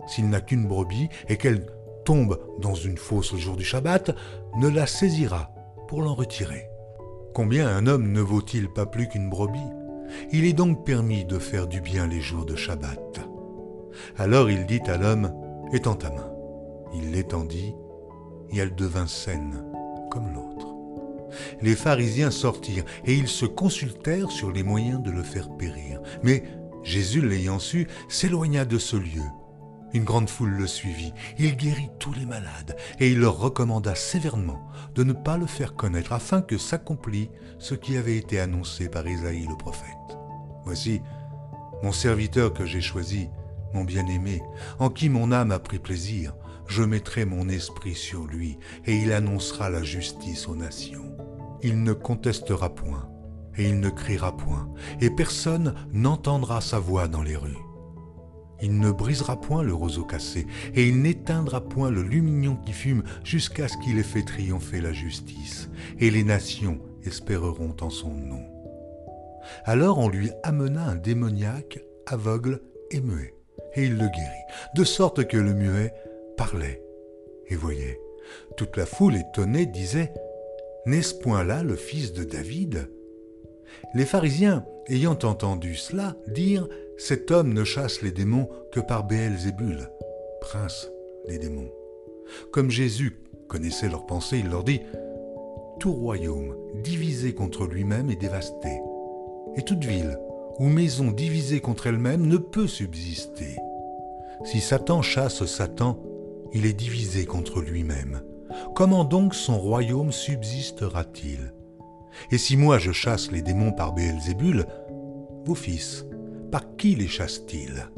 s'il 0.07 0.29
n'a 0.29 0.41
qu'une 0.41 0.67
brebis 0.67 1.09
et 1.29 1.37
qu'elle 1.37 1.67
tombe 2.03 2.39
dans 2.59 2.73
une 2.73 2.97
fosse 2.97 3.33
le 3.33 3.37
jour 3.37 3.55
du 3.55 3.63
Shabbat, 3.63 4.15
ne 4.57 4.67
la 4.67 4.87
saisira 4.87 5.51
pour 5.87 6.01
l'en 6.01 6.15
retirer? 6.15 6.67
Combien 7.35 7.67
un 7.67 7.85
homme 7.85 8.11
ne 8.11 8.21
vaut-il 8.21 8.67
pas 8.69 8.87
plus 8.87 9.07
qu'une 9.07 9.29
brebis? 9.29 9.59
Il 10.31 10.45
est 10.45 10.53
donc 10.53 10.85
permis 10.85 11.25
de 11.25 11.37
faire 11.37 11.67
du 11.67 11.79
bien 11.79 12.07
les 12.07 12.21
jours 12.21 12.45
de 12.45 12.55
Shabbat. 12.55 13.19
Alors 14.17 14.49
il 14.49 14.65
dit 14.65 14.81
à 14.87 14.97
l'homme, 14.97 15.31
Étends 15.71 15.95
ta 15.95 16.09
main. 16.09 16.31
Il 16.95 17.11
l'étendit, 17.11 17.75
et 18.51 18.57
elle 18.57 18.75
devint 18.75 19.07
saine, 19.07 19.65
comme 20.11 20.33
l'autre. 20.33 20.52
Les 21.61 21.75
pharisiens 21.75 22.31
sortirent, 22.31 22.85
et 23.05 23.15
ils 23.15 23.27
se 23.27 23.45
consultèrent 23.45 24.31
sur 24.31 24.51
les 24.51 24.63
moyens 24.63 25.01
de 25.01 25.11
le 25.11 25.23
faire 25.23 25.49
périr. 25.55 26.01
Mais 26.23 26.43
Jésus, 26.83 27.21
l'ayant 27.21 27.59
su, 27.59 27.87
s'éloigna 28.09 28.65
de 28.65 28.77
ce 28.77 28.95
lieu. 28.95 29.23
Une 29.93 30.03
grande 30.03 30.29
foule 30.29 30.49
le 30.49 30.67
suivit. 30.67 31.13
Il 31.37 31.55
guérit 31.55 31.91
tous 31.99 32.13
les 32.13 32.25
malades, 32.25 32.75
et 32.99 33.11
il 33.11 33.19
leur 33.19 33.37
recommanda 33.37 33.95
sévèrement 33.95 34.67
de 34.95 35.03
ne 35.03 35.13
pas 35.13 35.37
le 35.37 35.45
faire 35.45 35.75
connaître, 35.75 36.13
afin 36.13 36.41
que 36.41 36.57
s'accomplît 36.57 37.29
ce 37.59 37.75
qui 37.75 37.95
avait 37.95 38.17
été 38.17 38.39
annoncé 38.39 38.89
par 38.89 39.07
Isaïe 39.07 39.47
le 39.47 39.55
prophète. 39.55 39.87
Voici 40.65 41.01
mon 41.83 41.91
serviteur 41.91 42.53
que 42.53 42.65
j'ai 42.65 42.81
choisi, 42.81 43.29
mon 43.73 43.83
bien-aimé, 43.83 44.41
en 44.79 44.89
qui 44.89 45.09
mon 45.09 45.31
âme 45.31 45.51
a 45.51 45.59
pris 45.59 45.79
plaisir 45.79 46.33
je 46.73 46.81
mettrai 46.81 47.23
mon 47.23 47.49
esprit 47.49 47.93
sur 47.93 48.25
lui, 48.25 48.57
et 48.87 48.95
il 48.95 49.13
annoncera 49.13 49.69
la 49.69 49.83
justice 49.83 50.47
aux 50.47 50.55
nations. 50.55 51.15
Il 51.61 51.83
ne 51.83 51.93
contestera 51.93 52.73
point, 52.73 53.07
et 53.55 53.69
il 53.69 53.79
ne 53.79 53.91
criera 53.91 54.35
point, 54.35 54.67
et 54.99 55.11
personne 55.11 55.75
n'entendra 55.91 56.61
sa 56.61 56.79
voix 56.79 57.07
dans 57.07 57.21
les 57.21 57.35
rues. 57.35 57.61
Il 58.59 58.79
ne 58.79 58.89
brisera 58.91 59.39
point 59.39 59.61
le 59.61 59.75
roseau 59.75 60.03
cassé, 60.03 60.47
et 60.73 60.87
il 60.87 61.03
n'éteindra 61.03 61.61
point 61.61 61.91
le 61.91 62.01
lumignon 62.01 62.55
qui 62.55 62.73
fume, 62.73 63.03
jusqu'à 63.23 63.67
ce 63.67 63.77
qu'il 63.77 63.99
ait 63.99 64.03
fait 64.03 64.23
triompher 64.23 64.81
la 64.81 64.93
justice, 64.93 65.69
et 65.99 66.09
les 66.09 66.23
nations 66.23 66.79
espéreront 67.03 67.75
en 67.81 67.91
son 67.91 68.15
nom. 68.15 68.41
Alors 69.65 69.99
on 69.99 70.09
lui 70.09 70.31
amena 70.41 70.85
un 70.85 70.95
démoniaque, 70.95 71.83
aveugle 72.07 72.61
et 72.89 72.99
muet, 72.99 73.35
et 73.75 73.83
il 73.85 73.93
le 73.93 74.07
guérit, 74.07 74.47
de 74.75 74.83
sorte 74.83 75.27
que 75.27 75.37
le 75.37 75.53
muet 75.53 75.93
parlait 76.35 76.83
et 77.47 77.55
voyait. 77.55 77.99
Toute 78.57 78.77
la 78.77 78.85
foule 78.85 79.15
étonnée 79.15 79.65
disait 79.65 80.13
N'est-ce 80.85 81.15
point 81.15 81.43
là 81.43 81.63
le 81.63 81.75
fils 81.75 82.13
de 82.13 82.23
David? 82.23 82.89
Les 83.93 84.05
pharisiens, 84.05 84.65
ayant 84.87 85.17
entendu 85.23 85.75
cela, 85.75 86.15
dirent 86.27 86.67
Cet 86.97 87.31
homme 87.31 87.53
ne 87.53 87.63
chasse 87.63 88.01
les 88.01 88.11
démons 88.11 88.49
que 88.71 88.79
par 88.79 89.03
Béelzébul, 89.03 89.89
prince 90.41 90.89
des 91.27 91.37
démons. 91.37 91.71
Comme 92.51 92.69
Jésus 92.69 93.19
connaissait 93.47 93.89
leurs 93.89 94.05
pensées, 94.05 94.39
il 94.39 94.49
leur 94.49 94.63
dit 94.63 94.81
Tout 95.79 95.93
royaume 95.93 96.55
divisé 96.81 97.33
contre 97.33 97.65
lui-même 97.65 98.09
est 98.09 98.15
dévasté, 98.19 98.69
et 99.55 99.61
toute 99.63 99.83
ville 99.83 100.17
ou 100.59 100.67
maison 100.67 101.11
divisée 101.11 101.61
contre 101.61 101.87
elle-même 101.87 102.27
ne 102.27 102.37
peut 102.37 102.67
subsister. 102.67 103.57
Si 104.45 104.59
Satan 104.59 105.01
chasse 105.01 105.45
Satan, 105.45 105.97
il 106.53 106.65
est 106.65 106.73
divisé 106.73 107.25
contre 107.25 107.61
lui-même. 107.61 108.21
Comment 108.75 109.03
donc 109.03 109.35
son 109.35 109.57
royaume 109.57 110.11
subsistera-t-il? 110.11 111.53
Et 112.31 112.37
si 112.37 112.57
moi 112.57 112.77
je 112.77 112.91
chasse 112.91 113.31
les 113.31 113.41
démons 113.41 113.71
par 113.71 113.93
Béelzébul, 113.93 114.65
vos 115.45 115.55
fils, 115.55 116.05
par 116.51 116.75
qui 116.75 116.95
les 116.95 117.07
chassent-ils? 117.07 117.89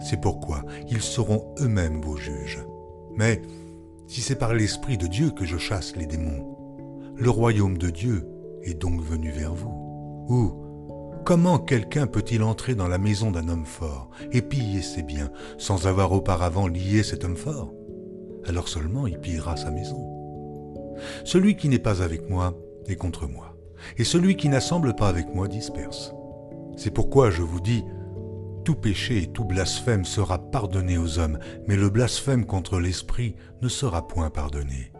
C'est 0.00 0.20
pourquoi 0.20 0.64
ils 0.88 1.00
seront 1.00 1.54
eux-mêmes 1.60 2.00
vos 2.02 2.16
juges. 2.16 2.64
Mais 3.16 3.40
si 4.06 4.20
c'est 4.20 4.36
par 4.36 4.54
l'Esprit 4.54 4.98
de 4.98 5.06
Dieu 5.06 5.30
que 5.30 5.46
je 5.46 5.56
chasse 5.56 5.96
les 5.96 6.06
démons, 6.06 6.56
le 7.16 7.30
royaume 7.30 7.78
de 7.78 7.88
Dieu 7.88 8.28
est 8.62 8.74
donc 8.74 9.00
venu 9.00 9.30
vers 9.30 9.54
vous. 9.54 10.26
Ou 10.28 10.52
comment 11.24 11.58
quelqu'un 11.58 12.06
peut-il 12.06 12.42
entrer 12.42 12.74
dans 12.74 12.88
la 12.88 12.98
maison 12.98 13.30
d'un 13.30 13.48
homme 13.48 13.64
fort 13.64 14.10
et 14.32 14.42
piller 14.42 14.82
ses 14.82 15.02
biens 15.02 15.30
sans 15.56 15.86
avoir 15.86 16.12
auparavant 16.12 16.68
lié 16.68 17.02
cet 17.02 17.24
homme 17.24 17.36
fort? 17.36 17.72
Alors 18.48 18.68
seulement 18.68 19.06
il 19.06 19.18
pillera 19.18 19.56
sa 19.56 19.70
maison. 19.70 20.16
Celui 21.24 21.56
qui 21.56 21.68
n'est 21.68 21.78
pas 21.78 22.02
avec 22.02 22.28
moi 22.28 22.54
est 22.86 22.96
contre 22.96 23.26
moi, 23.26 23.56
et 23.98 24.04
celui 24.04 24.36
qui 24.36 24.48
n'assemble 24.48 24.94
pas 24.94 25.08
avec 25.08 25.34
moi 25.34 25.48
disperse. 25.48 26.12
C'est 26.76 26.90
pourquoi 26.90 27.30
je 27.30 27.42
vous 27.42 27.60
dis, 27.60 27.84
tout 28.64 28.74
péché 28.74 29.22
et 29.22 29.26
tout 29.28 29.44
blasphème 29.44 30.04
sera 30.04 30.38
pardonné 30.38 30.98
aux 30.98 31.18
hommes, 31.18 31.38
mais 31.66 31.76
le 31.76 31.88
blasphème 31.88 32.46
contre 32.46 32.80
l'Esprit 32.80 33.36
ne 33.62 33.68
sera 33.68 34.08
point 34.08 34.30
pardonné. 34.30 34.92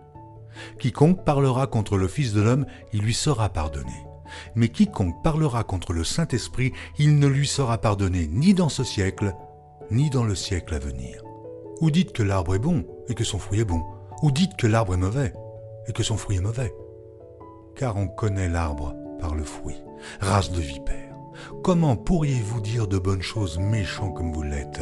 Quiconque 0.78 1.24
parlera 1.24 1.66
contre 1.66 1.96
le 1.96 2.08
Fils 2.08 2.32
de 2.32 2.40
l'homme, 2.40 2.66
il 2.92 3.02
lui 3.02 3.14
sera 3.14 3.48
pardonné. 3.48 4.06
Mais 4.54 4.68
quiconque 4.68 5.22
parlera 5.22 5.64
contre 5.64 5.92
le 5.92 6.04
Saint-Esprit, 6.04 6.72
il 6.98 7.18
ne 7.18 7.26
lui 7.26 7.46
sera 7.46 7.78
pardonné 7.78 8.28
ni 8.28 8.54
dans 8.54 8.68
ce 8.68 8.84
siècle, 8.84 9.34
ni 9.90 10.10
dans 10.10 10.24
le 10.24 10.34
siècle 10.34 10.74
à 10.74 10.78
venir. 10.78 11.22
Ou 11.80 11.90
dites 11.90 12.12
que 12.12 12.22
l'arbre 12.22 12.54
est 12.54 12.60
bon 12.60 12.84
et 13.08 13.14
que 13.14 13.24
son 13.24 13.38
fruit 13.38 13.60
est 13.60 13.64
bon. 13.64 13.82
Ou 14.22 14.30
dites 14.30 14.56
que 14.56 14.66
l'arbre 14.66 14.94
est 14.94 14.98
mauvais 14.98 15.32
et 15.88 15.92
que 15.92 16.02
son 16.02 16.16
fruit 16.16 16.36
est 16.36 16.40
mauvais. 16.40 16.74
Car 17.74 17.96
on 17.96 18.08
connaît 18.08 18.48
l'arbre 18.48 18.94
par 19.20 19.34
le 19.34 19.44
fruit. 19.44 19.82
Race 20.20 20.50
de 20.50 20.60
vipère. 20.60 21.14
Comment 21.62 21.96
pourriez-vous 21.96 22.60
dire 22.60 22.88
de 22.88 22.98
bonnes 22.98 23.22
choses 23.22 23.58
méchants 23.58 24.12
comme 24.12 24.32
vous 24.32 24.42
l'êtes? 24.42 24.80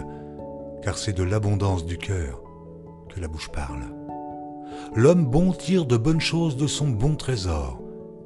Car 0.82 0.96
c'est 0.98 1.12
de 1.12 1.24
l'abondance 1.24 1.84
du 1.84 1.98
cœur 1.98 2.42
que 3.08 3.20
la 3.20 3.28
bouche 3.28 3.50
parle. 3.50 3.82
L'homme 4.94 5.26
bon 5.26 5.52
tire 5.52 5.86
de 5.86 5.96
bonnes 5.96 6.20
choses 6.20 6.56
de 6.56 6.66
son 6.66 6.88
bon 6.88 7.16
trésor, 7.16 7.80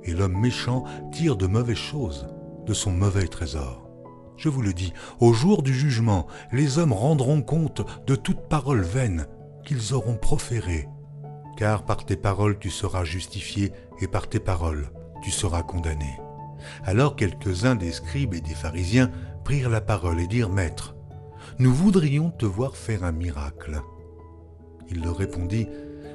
et 0.04 0.12
l'homme 0.12 0.38
méchant 0.38 0.84
tire 1.12 1.36
de 1.36 1.46
mauvaises 1.46 1.76
choses 1.76 2.28
de 2.66 2.74
son 2.74 2.90
mauvais 2.90 3.26
trésor. 3.26 3.87
Je 4.38 4.48
vous 4.48 4.62
le 4.62 4.72
dis, 4.72 4.92
au 5.18 5.32
jour 5.32 5.64
du 5.64 5.74
jugement, 5.74 6.28
les 6.52 6.78
hommes 6.78 6.92
rendront 6.92 7.42
compte 7.42 7.82
de 8.06 8.14
toute 8.14 8.48
parole 8.48 8.82
vaine 8.82 9.26
qu'ils 9.64 9.94
auront 9.94 10.16
proférée. 10.16 10.88
Car 11.56 11.84
par 11.84 12.06
tes 12.06 12.16
paroles 12.16 12.58
tu 12.60 12.70
seras 12.70 13.02
justifié, 13.02 13.72
et 14.00 14.06
par 14.06 14.28
tes 14.28 14.38
paroles 14.38 14.90
tu 15.24 15.32
seras 15.32 15.64
condamné. 15.64 16.20
Alors 16.84 17.16
quelques-uns 17.16 17.74
des 17.74 17.90
scribes 17.90 18.32
et 18.32 18.40
des 18.40 18.54
pharisiens 18.54 19.10
prirent 19.44 19.70
la 19.70 19.80
parole 19.80 20.20
et 20.20 20.28
dirent, 20.28 20.50
Maître, 20.50 20.94
nous 21.58 21.74
voudrions 21.74 22.30
te 22.30 22.46
voir 22.46 22.76
faire 22.76 23.02
un 23.02 23.12
miracle. 23.12 23.80
Il 24.88 25.02
leur 25.02 25.16
répondit, 25.16 25.66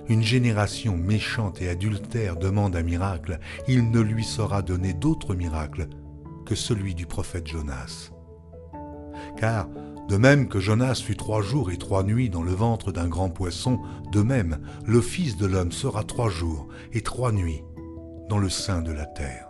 Une 0.07 0.23
génération 0.23 0.95
méchante 0.95 1.61
et 1.61 1.67
adultère 1.67 2.37
demande 2.37 2.77
un 2.77 2.83
miracle, 2.83 3.39
il 3.67 3.91
ne 3.91 3.99
lui 3.99 4.23
sera 4.23 4.61
donné 4.61 4.93
d'autre 4.93 5.35
miracle 5.35 5.89
que 6.43 6.55
celui 6.55 6.95
du 6.95 7.05
prophète 7.05 7.47
Jonas. 7.47 8.11
Car, 9.37 9.67
de 10.09 10.17
même 10.17 10.49
que 10.49 10.59
Jonas 10.59 11.01
fut 11.03 11.15
trois 11.15 11.41
jours 11.41 11.71
et 11.71 11.77
trois 11.77 12.03
nuits 12.03 12.29
dans 12.29 12.43
le 12.43 12.51
ventre 12.51 12.91
d'un 12.91 13.07
grand 13.07 13.29
poisson, 13.29 13.79
de 14.11 14.21
même 14.21 14.59
le 14.85 15.01
Fils 15.01 15.37
de 15.37 15.45
l'homme 15.45 15.71
sera 15.71 16.03
trois 16.03 16.29
jours 16.29 16.67
et 16.91 17.01
trois 17.01 17.31
nuits 17.31 17.63
dans 18.29 18.37
le 18.37 18.49
sein 18.49 18.81
de 18.81 18.91
la 18.91 19.05
terre. 19.05 19.49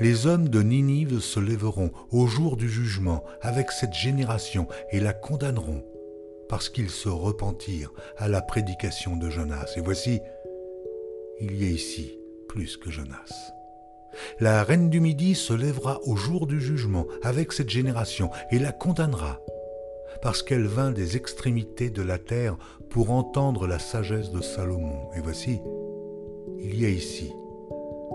Les 0.00 0.26
hommes 0.26 0.48
de 0.48 0.62
Ninive 0.62 1.20
se 1.20 1.40
lèveront 1.40 1.90
au 2.10 2.26
jour 2.26 2.56
du 2.56 2.68
jugement 2.68 3.22
avec 3.42 3.70
cette 3.70 3.94
génération 3.94 4.68
et 4.90 5.00
la 5.00 5.12
condamneront, 5.12 5.84
parce 6.48 6.68
qu'ils 6.68 6.90
se 6.90 7.08
repentirent 7.08 7.92
à 8.16 8.28
la 8.28 8.40
prédication 8.42 9.16
de 9.16 9.28
Jonas. 9.28 9.72
Et 9.76 9.80
voici, 9.80 10.20
il 11.40 11.62
y 11.62 11.66
a 11.66 11.70
ici 11.70 12.18
plus 12.48 12.76
que 12.76 12.90
Jonas. 12.90 13.55
La 14.40 14.62
reine 14.62 14.90
du 14.90 15.00
Midi 15.00 15.34
se 15.34 15.52
lèvera 15.52 16.00
au 16.04 16.16
jour 16.16 16.46
du 16.46 16.60
jugement 16.60 17.06
avec 17.22 17.52
cette 17.52 17.70
génération 17.70 18.30
et 18.50 18.58
la 18.58 18.72
condamnera, 18.72 19.40
parce 20.22 20.42
qu'elle 20.42 20.66
vint 20.66 20.92
des 20.92 21.16
extrémités 21.16 21.90
de 21.90 22.02
la 22.02 22.18
terre 22.18 22.56
pour 22.90 23.10
entendre 23.10 23.66
la 23.66 23.78
sagesse 23.78 24.30
de 24.30 24.40
Salomon. 24.40 25.10
Et 25.16 25.20
voici, 25.20 25.60
il 26.58 26.80
y 26.80 26.86
a 26.86 26.88
ici 26.88 27.32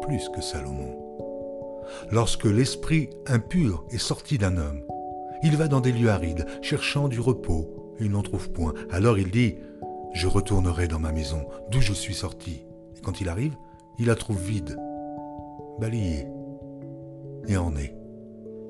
plus 0.01 0.29
que 0.29 0.41
Salomon. 0.41 0.97
Lorsque 2.11 2.45
l'esprit 2.45 3.09
impur 3.27 3.85
est 3.91 3.97
sorti 3.97 4.37
d'un 4.37 4.57
homme, 4.57 4.81
il 5.43 5.57
va 5.57 5.67
dans 5.67 5.81
des 5.81 5.91
lieux 5.91 6.09
arides, 6.09 6.45
cherchant 6.61 7.07
du 7.07 7.19
repos, 7.19 7.95
et 7.99 8.05
il 8.05 8.11
n'en 8.11 8.21
trouve 8.21 8.51
point. 8.51 8.73
Alors 8.89 9.17
il 9.17 9.31
dit, 9.31 9.55
Je 10.13 10.27
retournerai 10.27 10.87
dans 10.87 10.99
ma 10.99 11.11
maison, 11.11 11.47
d'où 11.69 11.81
je 11.81 11.93
suis 11.93 12.13
sorti. 12.13 12.65
Et 12.97 13.01
quand 13.01 13.21
il 13.21 13.29
arrive, 13.29 13.55
il 13.97 14.07
la 14.07 14.15
trouve 14.15 14.41
vide, 14.41 14.77
balayée, 15.79 16.27
et 17.47 17.57
en 17.57 17.75
est. 17.75 17.95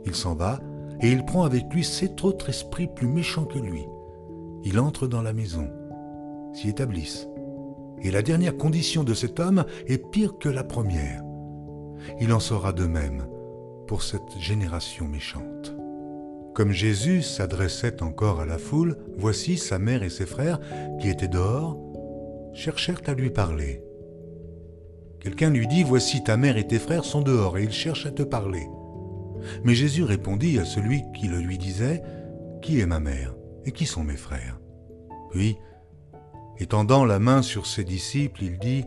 Il 0.05 0.15
s'en 0.15 0.35
va, 0.35 0.59
et 1.01 1.11
il 1.11 1.25
prend 1.25 1.43
avec 1.43 1.71
lui 1.73 1.83
sept 1.83 2.23
autres 2.23 2.49
esprits 2.49 2.87
plus 2.87 3.07
méchants 3.07 3.45
que 3.45 3.59
lui. 3.59 3.85
Il 4.63 4.79
entre 4.79 5.07
dans 5.07 5.21
la 5.21 5.33
maison, 5.33 5.67
s'y 6.53 6.69
établissent. 6.69 7.27
Et 8.03 8.11
la 8.11 8.21
dernière 8.21 8.57
condition 8.57 9.03
de 9.03 9.13
cet 9.13 9.39
homme 9.39 9.65
est 9.87 10.09
pire 10.11 10.37
que 10.39 10.49
la 10.49 10.63
première. 10.63 11.23
Il 12.19 12.33
en 12.33 12.39
sera 12.39 12.73
de 12.73 12.85
même 12.85 13.27
pour 13.87 14.03
cette 14.03 14.37
génération 14.39 15.07
méchante. 15.07 15.75
Comme 16.53 16.71
Jésus 16.71 17.21
s'adressait 17.21 18.01
encore 18.03 18.41
à 18.41 18.45
la 18.45 18.57
foule, 18.57 18.97
voici 19.17 19.57
sa 19.57 19.79
mère 19.79 20.03
et 20.03 20.09
ses 20.09 20.25
frères, 20.25 20.59
qui 20.99 21.09
étaient 21.09 21.27
dehors, 21.27 21.77
cherchèrent 22.53 23.01
à 23.07 23.13
lui 23.13 23.29
parler. 23.29 23.83
Quelqu'un 25.21 25.51
lui 25.51 25.67
dit, 25.67 25.84
Voici 25.84 26.23
ta 26.23 26.36
mère 26.36 26.57
et 26.57 26.67
tes 26.67 26.79
frères 26.79 27.05
sont 27.05 27.21
dehors, 27.21 27.57
et 27.57 27.63
ils 27.63 27.71
cherchent 27.71 28.07
à 28.07 28.12
te 28.12 28.23
parler. 28.23 28.67
Mais 29.63 29.75
Jésus 29.75 30.03
répondit 30.03 30.60
à 30.60 30.65
celui 30.65 31.03
qui 31.13 31.27
le 31.27 31.38
lui 31.38 31.57
disait, 31.57 32.01
Qui 32.62 32.79
est 32.79 32.86
ma 32.86 32.99
mère 32.99 33.36
et 33.65 33.71
qui 33.71 33.86
sont 33.86 34.03
mes 34.03 34.17
frères? 34.17 34.60
Puis, 35.29 35.57
étendant 36.57 37.05
la 37.05 37.19
main 37.19 37.43
sur 37.43 37.67
ses 37.67 37.84
disciples, 37.84 38.43
il 38.43 38.57
dit, 38.57 38.84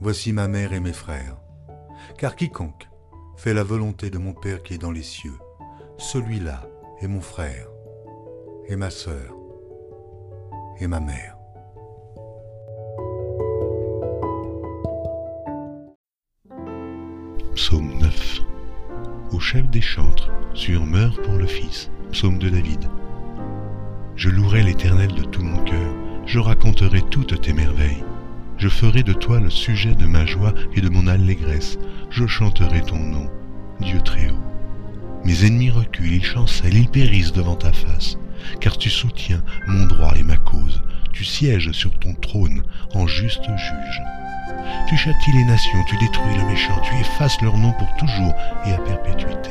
Voici 0.00 0.32
ma 0.32 0.48
mère 0.48 0.72
et 0.72 0.80
mes 0.80 0.92
frères. 0.92 1.36
Car 2.18 2.34
quiconque 2.34 2.88
fait 3.36 3.54
la 3.54 3.62
volonté 3.62 4.10
de 4.10 4.18
mon 4.18 4.32
Père 4.32 4.62
qui 4.62 4.74
est 4.74 4.78
dans 4.78 4.90
les 4.90 5.02
cieux, 5.02 5.38
celui-là 5.98 6.66
et 7.00 7.06
mon 7.06 7.20
frère, 7.20 7.68
et 8.68 8.76
ma 8.76 8.90
sœur, 8.90 9.34
et 10.80 10.86
ma 10.86 11.00
mère. 11.00 11.33
Psaume 17.54 17.98
9 18.00 18.40
Au 19.30 19.38
chef 19.38 19.70
des 19.70 19.80
chantres, 19.80 20.28
sur 20.54 20.84
meurt 20.84 21.22
pour 21.22 21.34
le 21.34 21.46
Fils. 21.46 21.88
Psaume 22.10 22.38
de 22.38 22.48
David. 22.48 22.90
Je 24.16 24.28
louerai 24.28 24.64
l'Éternel 24.64 25.14
de 25.14 25.22
tout 25.22 25.42
mon 25.44 25.62
cœur, 25.62 25.94
je 26.26 26.40
raconterai 26.40 27.02
toutes 27.10 27.40
tes 27.40 27.52
merveilles. 27.52 28.02
Je 28.56 28.68
ferai 28.68 29.04
de 29.04 29.12
toi 29.12 29.38
le 29.38 29.50
sujet 29.50 29.94
de 29.94 30.04
ma 30.04 30.26
joie 30.26 30.52
et 30.74 30.80
de 30.80 30.88
mon 30.88 31.06
allégresse, 31.06 31.78
je 32.10 32.26
chanterai 32.26 32.80
ton 32.82 32.98
nom, 32.98 33.30
Dieu 33.80 34.00
très 34.00 34.30
haut. 34.30 35.24
Mes 35.24 35.46
ennemis 35.46 35.70
reculent, 35.70 36.12
ils 36.12 36.24
chancellent, 36.24 36.76
ils 36.76 36.88
périssent 36.88 37.32
devant 37.32 37.56
ta 37.56 37.72
face, 37.72 38.18
car 38.60 38.76
tu 38.78 38.90
soutiens 38.90 39.44
mon 39.68 39.86
droit 39.86 40.14
et 40.16 40.24
ma 40.24 40.36
cause, 40.36 40.82
tu 41.12 41.24
sièges 41.24 41.70
sur 41.70 41.96
ton 42.00 42.14
trône 42.14 42.64
en 42.94 43.06
juste 43.06 43.44
juge. 43.44 44.02
Tu 44.88 44.96
châties 44.96 45.32
les 45.32 45.44
nations, 45.44 45.82
tu 45.86 45.96
détruis 45.96 46.36
le 46.36 46.46
méchant, 46.46 46.78
tu 46.82 46.94
effaces 46.96 47.40
leur 47.40 47.56
nom 47.56 47.72
pour 47.72 47.92
toujours 47.96 48.34
et 48.66 48.72
à 48.72 48.78
perpétuité. 48.78 49.50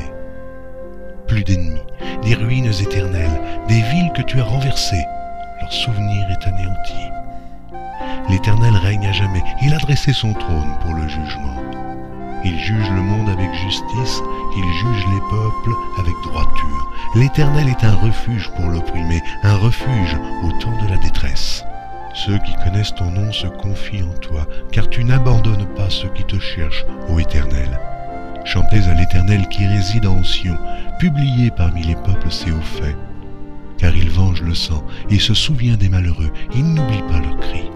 Plus 1.27 1.43
d'ennemis, 1.43 1.81
des 2.23 2.35
ruines 2.35 2.67
éternelles, 2.67 3.41
des 3.67 3.81
villes 3.81 4.11
que 4.15 4.21
tu 4.21 4.39
as 4.39 4.43
renversées, 4.43 5.05
leur 5.61 5.71
souvenir 5.71 6.29
est 6.29 6.47
anéanti. 6.47 7.09
L'Éternel 8.29 8.75
règne 8.75 9.07
à 9.07 9.11
jamais, 9.11 9.43
il 9.61 9.73
a 9.73 9.77
dressé 9.77 10.13
son 10.13 10.33
trône 10.33 10.77
pour 10.81 10.93
le 10.93 11.07
jugement. 11.07 11.55
Il 12.45 12.59
juge 12.59 12.89
le 12.89 13.01
monde 13.01 13.29
avec 13.29 13.53
justice, 13.53 14.21
il 14.57 14.63
juge 14.63 15.05
les 15.13 15.21
peuples 15.29 15.75
avec 15.99 16.13
droiture. 16.23 16.91
L'Éternel 17.15 17.69
est 17.69 17.83
un 17.83 17.95
refuge 17.95 18.49
pour 18.55 18.67
l'opprimé, 18.67 19.21
un 19.43 19.55
refuge 19.55 20.17
au 20.43 20.51
temps 20.59 20.77
de 20.83 20.89
la 20.89 20.97
détresse. 20.97 21.63
Ceux 22.13 22.37
qui 22.39 22.53
connaissent 22.63 22.93
ton 22.93 23.09
nom 23.09 23.31
se 23.31 23.47
confient 23.47 24.03
en 24.03 24.17
toi, 24.19 24.47
car 24.71 24.87
tu 24.87 25.03
n'abandonnes 25.03 25.67
pas 25.75 25.89
ceux 25.89 26.09
qui 26.09 26.23
te 26.23 26.39
cherchent, 26.39 26.85
ô 27.09 27.17
Éternel. 27.17 27.79
Chantez 28.45 28.87
à 28.87 28.93
l'Éternel 28.93 29.47
qui 29.47 29.65
réside 29.65 30.05
en 30.05 30.23
Sion, 30.23 30.57
publiez 30.99 31.49
parmi 31.49 31.83
les 31.83 31.95
peuples 31.95 32.29
ses 32.29 32.51
hauts 32.51 32.61
faits. 32.61 32.95
Car 33.79 33.95
il 33.95 34.11
venge 34.11 34.43
le 34.43 34.53
sang 34.53 34.83
et 35.09 35.17
se 35.17 35.33
souvient 35.33 35.75
des 35.75 35.89
malheureux, 35.89 36.31
il 36.53 36.73
n'oublie 36.73 37.01
pas 37.09 37.19
leurs 37.19 37.39
cris. 37.39 37.71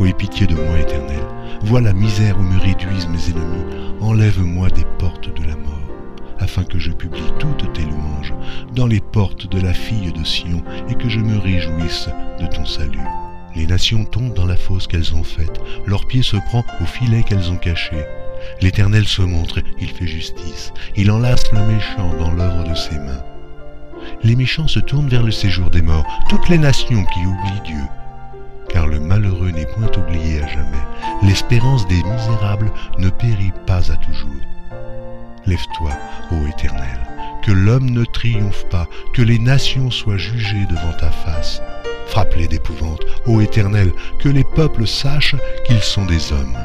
Ô 0.00 0.12
pitié 0.12 0.46
de 0.48 0.54
moi, 0.54 0.80
Éternel, 0.80 1.22
vois 1.62 1.80
la 1.80 1.92
misère 1.92 2.38
où 2.38 2.42
me 2.42 2.58
réduisent 2.58 3.08
mes 3.08 3.30
ennemis, 3.30 3.96
enlève-moi 4.00 4.70
des 4.70 4.86
portes 4.98 5.32
de 5.32 5.46
la 5.46 5.54
mort, 5.54 5.88
afin 6.40 6.64
que 6.64 6.80
je 6.80 6.90
publie 6.90 7.32
toutes 7.38 7.72
tes 7.72 7.84
louanges 7.84 8.34
dans 8.74 8.86
les 8.86 9.00
portes 9.00 9.48
de 9.48 9.60
la 9.60 9.72
fille 9.72 10.12
de 10.12 10.24
Sion, 10.24 10.64
et 10.88 10.94
que 10.94 11.08
je 11.08 11.20
me 11.20 11.38
réjouisse 11.38 12.08
de 12.40 12.46
ton 12.46 12.64
salut. 12.64 12.98
Les 13.54 13.66
nations 13.66 14.04
tombent 14.04 14.34
dans 14.34 14.46
la 14.46 14.56
fosse 14.56 14.86
qu'elles 14.86 15.14
ont 15.14 15.24
faite, 15.24 15.60
leur 15.86 16.06
pied 16.06 16.22
se 16.22 16.36
prend 16.36 16.64
au 16.80 16.86
filet 16.86 17.22
qu'elles 17.22 17.50
ont 17.50 17.56
caché. 17.56 17.96
L'Éternel 18.60 19.06
se 19.06 19.22
montre, 19.22 19.60
il 19.80 19.88
fait 19.88 20.06
justice, 20.06 20.72
il 20.96 21.10
enlace 21.10 21.52
le 21.52 21.60
méchant 21.66 22.14
dans 22.18 22.32
l'œuvre 22.32 22.64
de 22.68 22.74
ses 22.74 22.98
mains. 22.98 23.24
Les 24.24 24.36
méchants 24.36 24.68
se 24.68 24.80
tournent 24.80 25.08
vers 25.08 25.22
le 25.22 25.30
séjour 25.30 25.70
des 25.70 25.82
morts, 25.82 26.06
toutes 26.28 26.48
les 26.48 26.58
nations 26.58 27.04
qui 27.04 27.20
oublient 27.20 27.62
Dieu 27.64 27.82
car 28.72 28.86
le 28.86 28.98
malheureux 28.98 29.50
n'est 29.50 29.66
point 29.66 29.90
oublié 29.96 30.42
à 30.42 30.46
jamais. 30.46 30.86
L'espérance 31.22 31.86
des 31.88 32.02
misérables 32.02 32.72
ne 32.98 33.10
périt 33.10 33.52
pas 33.66 33.92
à 33.92 33.96
toujours. 33.96 34.30
Lève-toi, 35.46 35.90
ô 36.30 36.46
Éternel, 36.46 37.00
que 37.42 37.52
l'homme 37.52 37.90
ne 37.90 38.04
triomphe 38.04 38.64
pas, 38.70 38.88
que 39.12 39.22
les 39.22 39.38
nations 39.38 39.90
soient 39.90 40.16
jugées 40.16 40.66
devant 40.70 40.96
ta 40.98 41.10
face. 41.10 41.60
Frappe-les 42.12 42.46
d'épouvante, 42.46 43.00
ô 43.26 43.40
Éternel, 43.40 43.90
que 44.18 44.28
les 44.28 44.44
peuples 44.44 44.86
sachent 44.86 45.34
qu'ils 45.64 45.80
sont 45.80 46.04
des 46.04 46.30
hommes. 46.30 46.58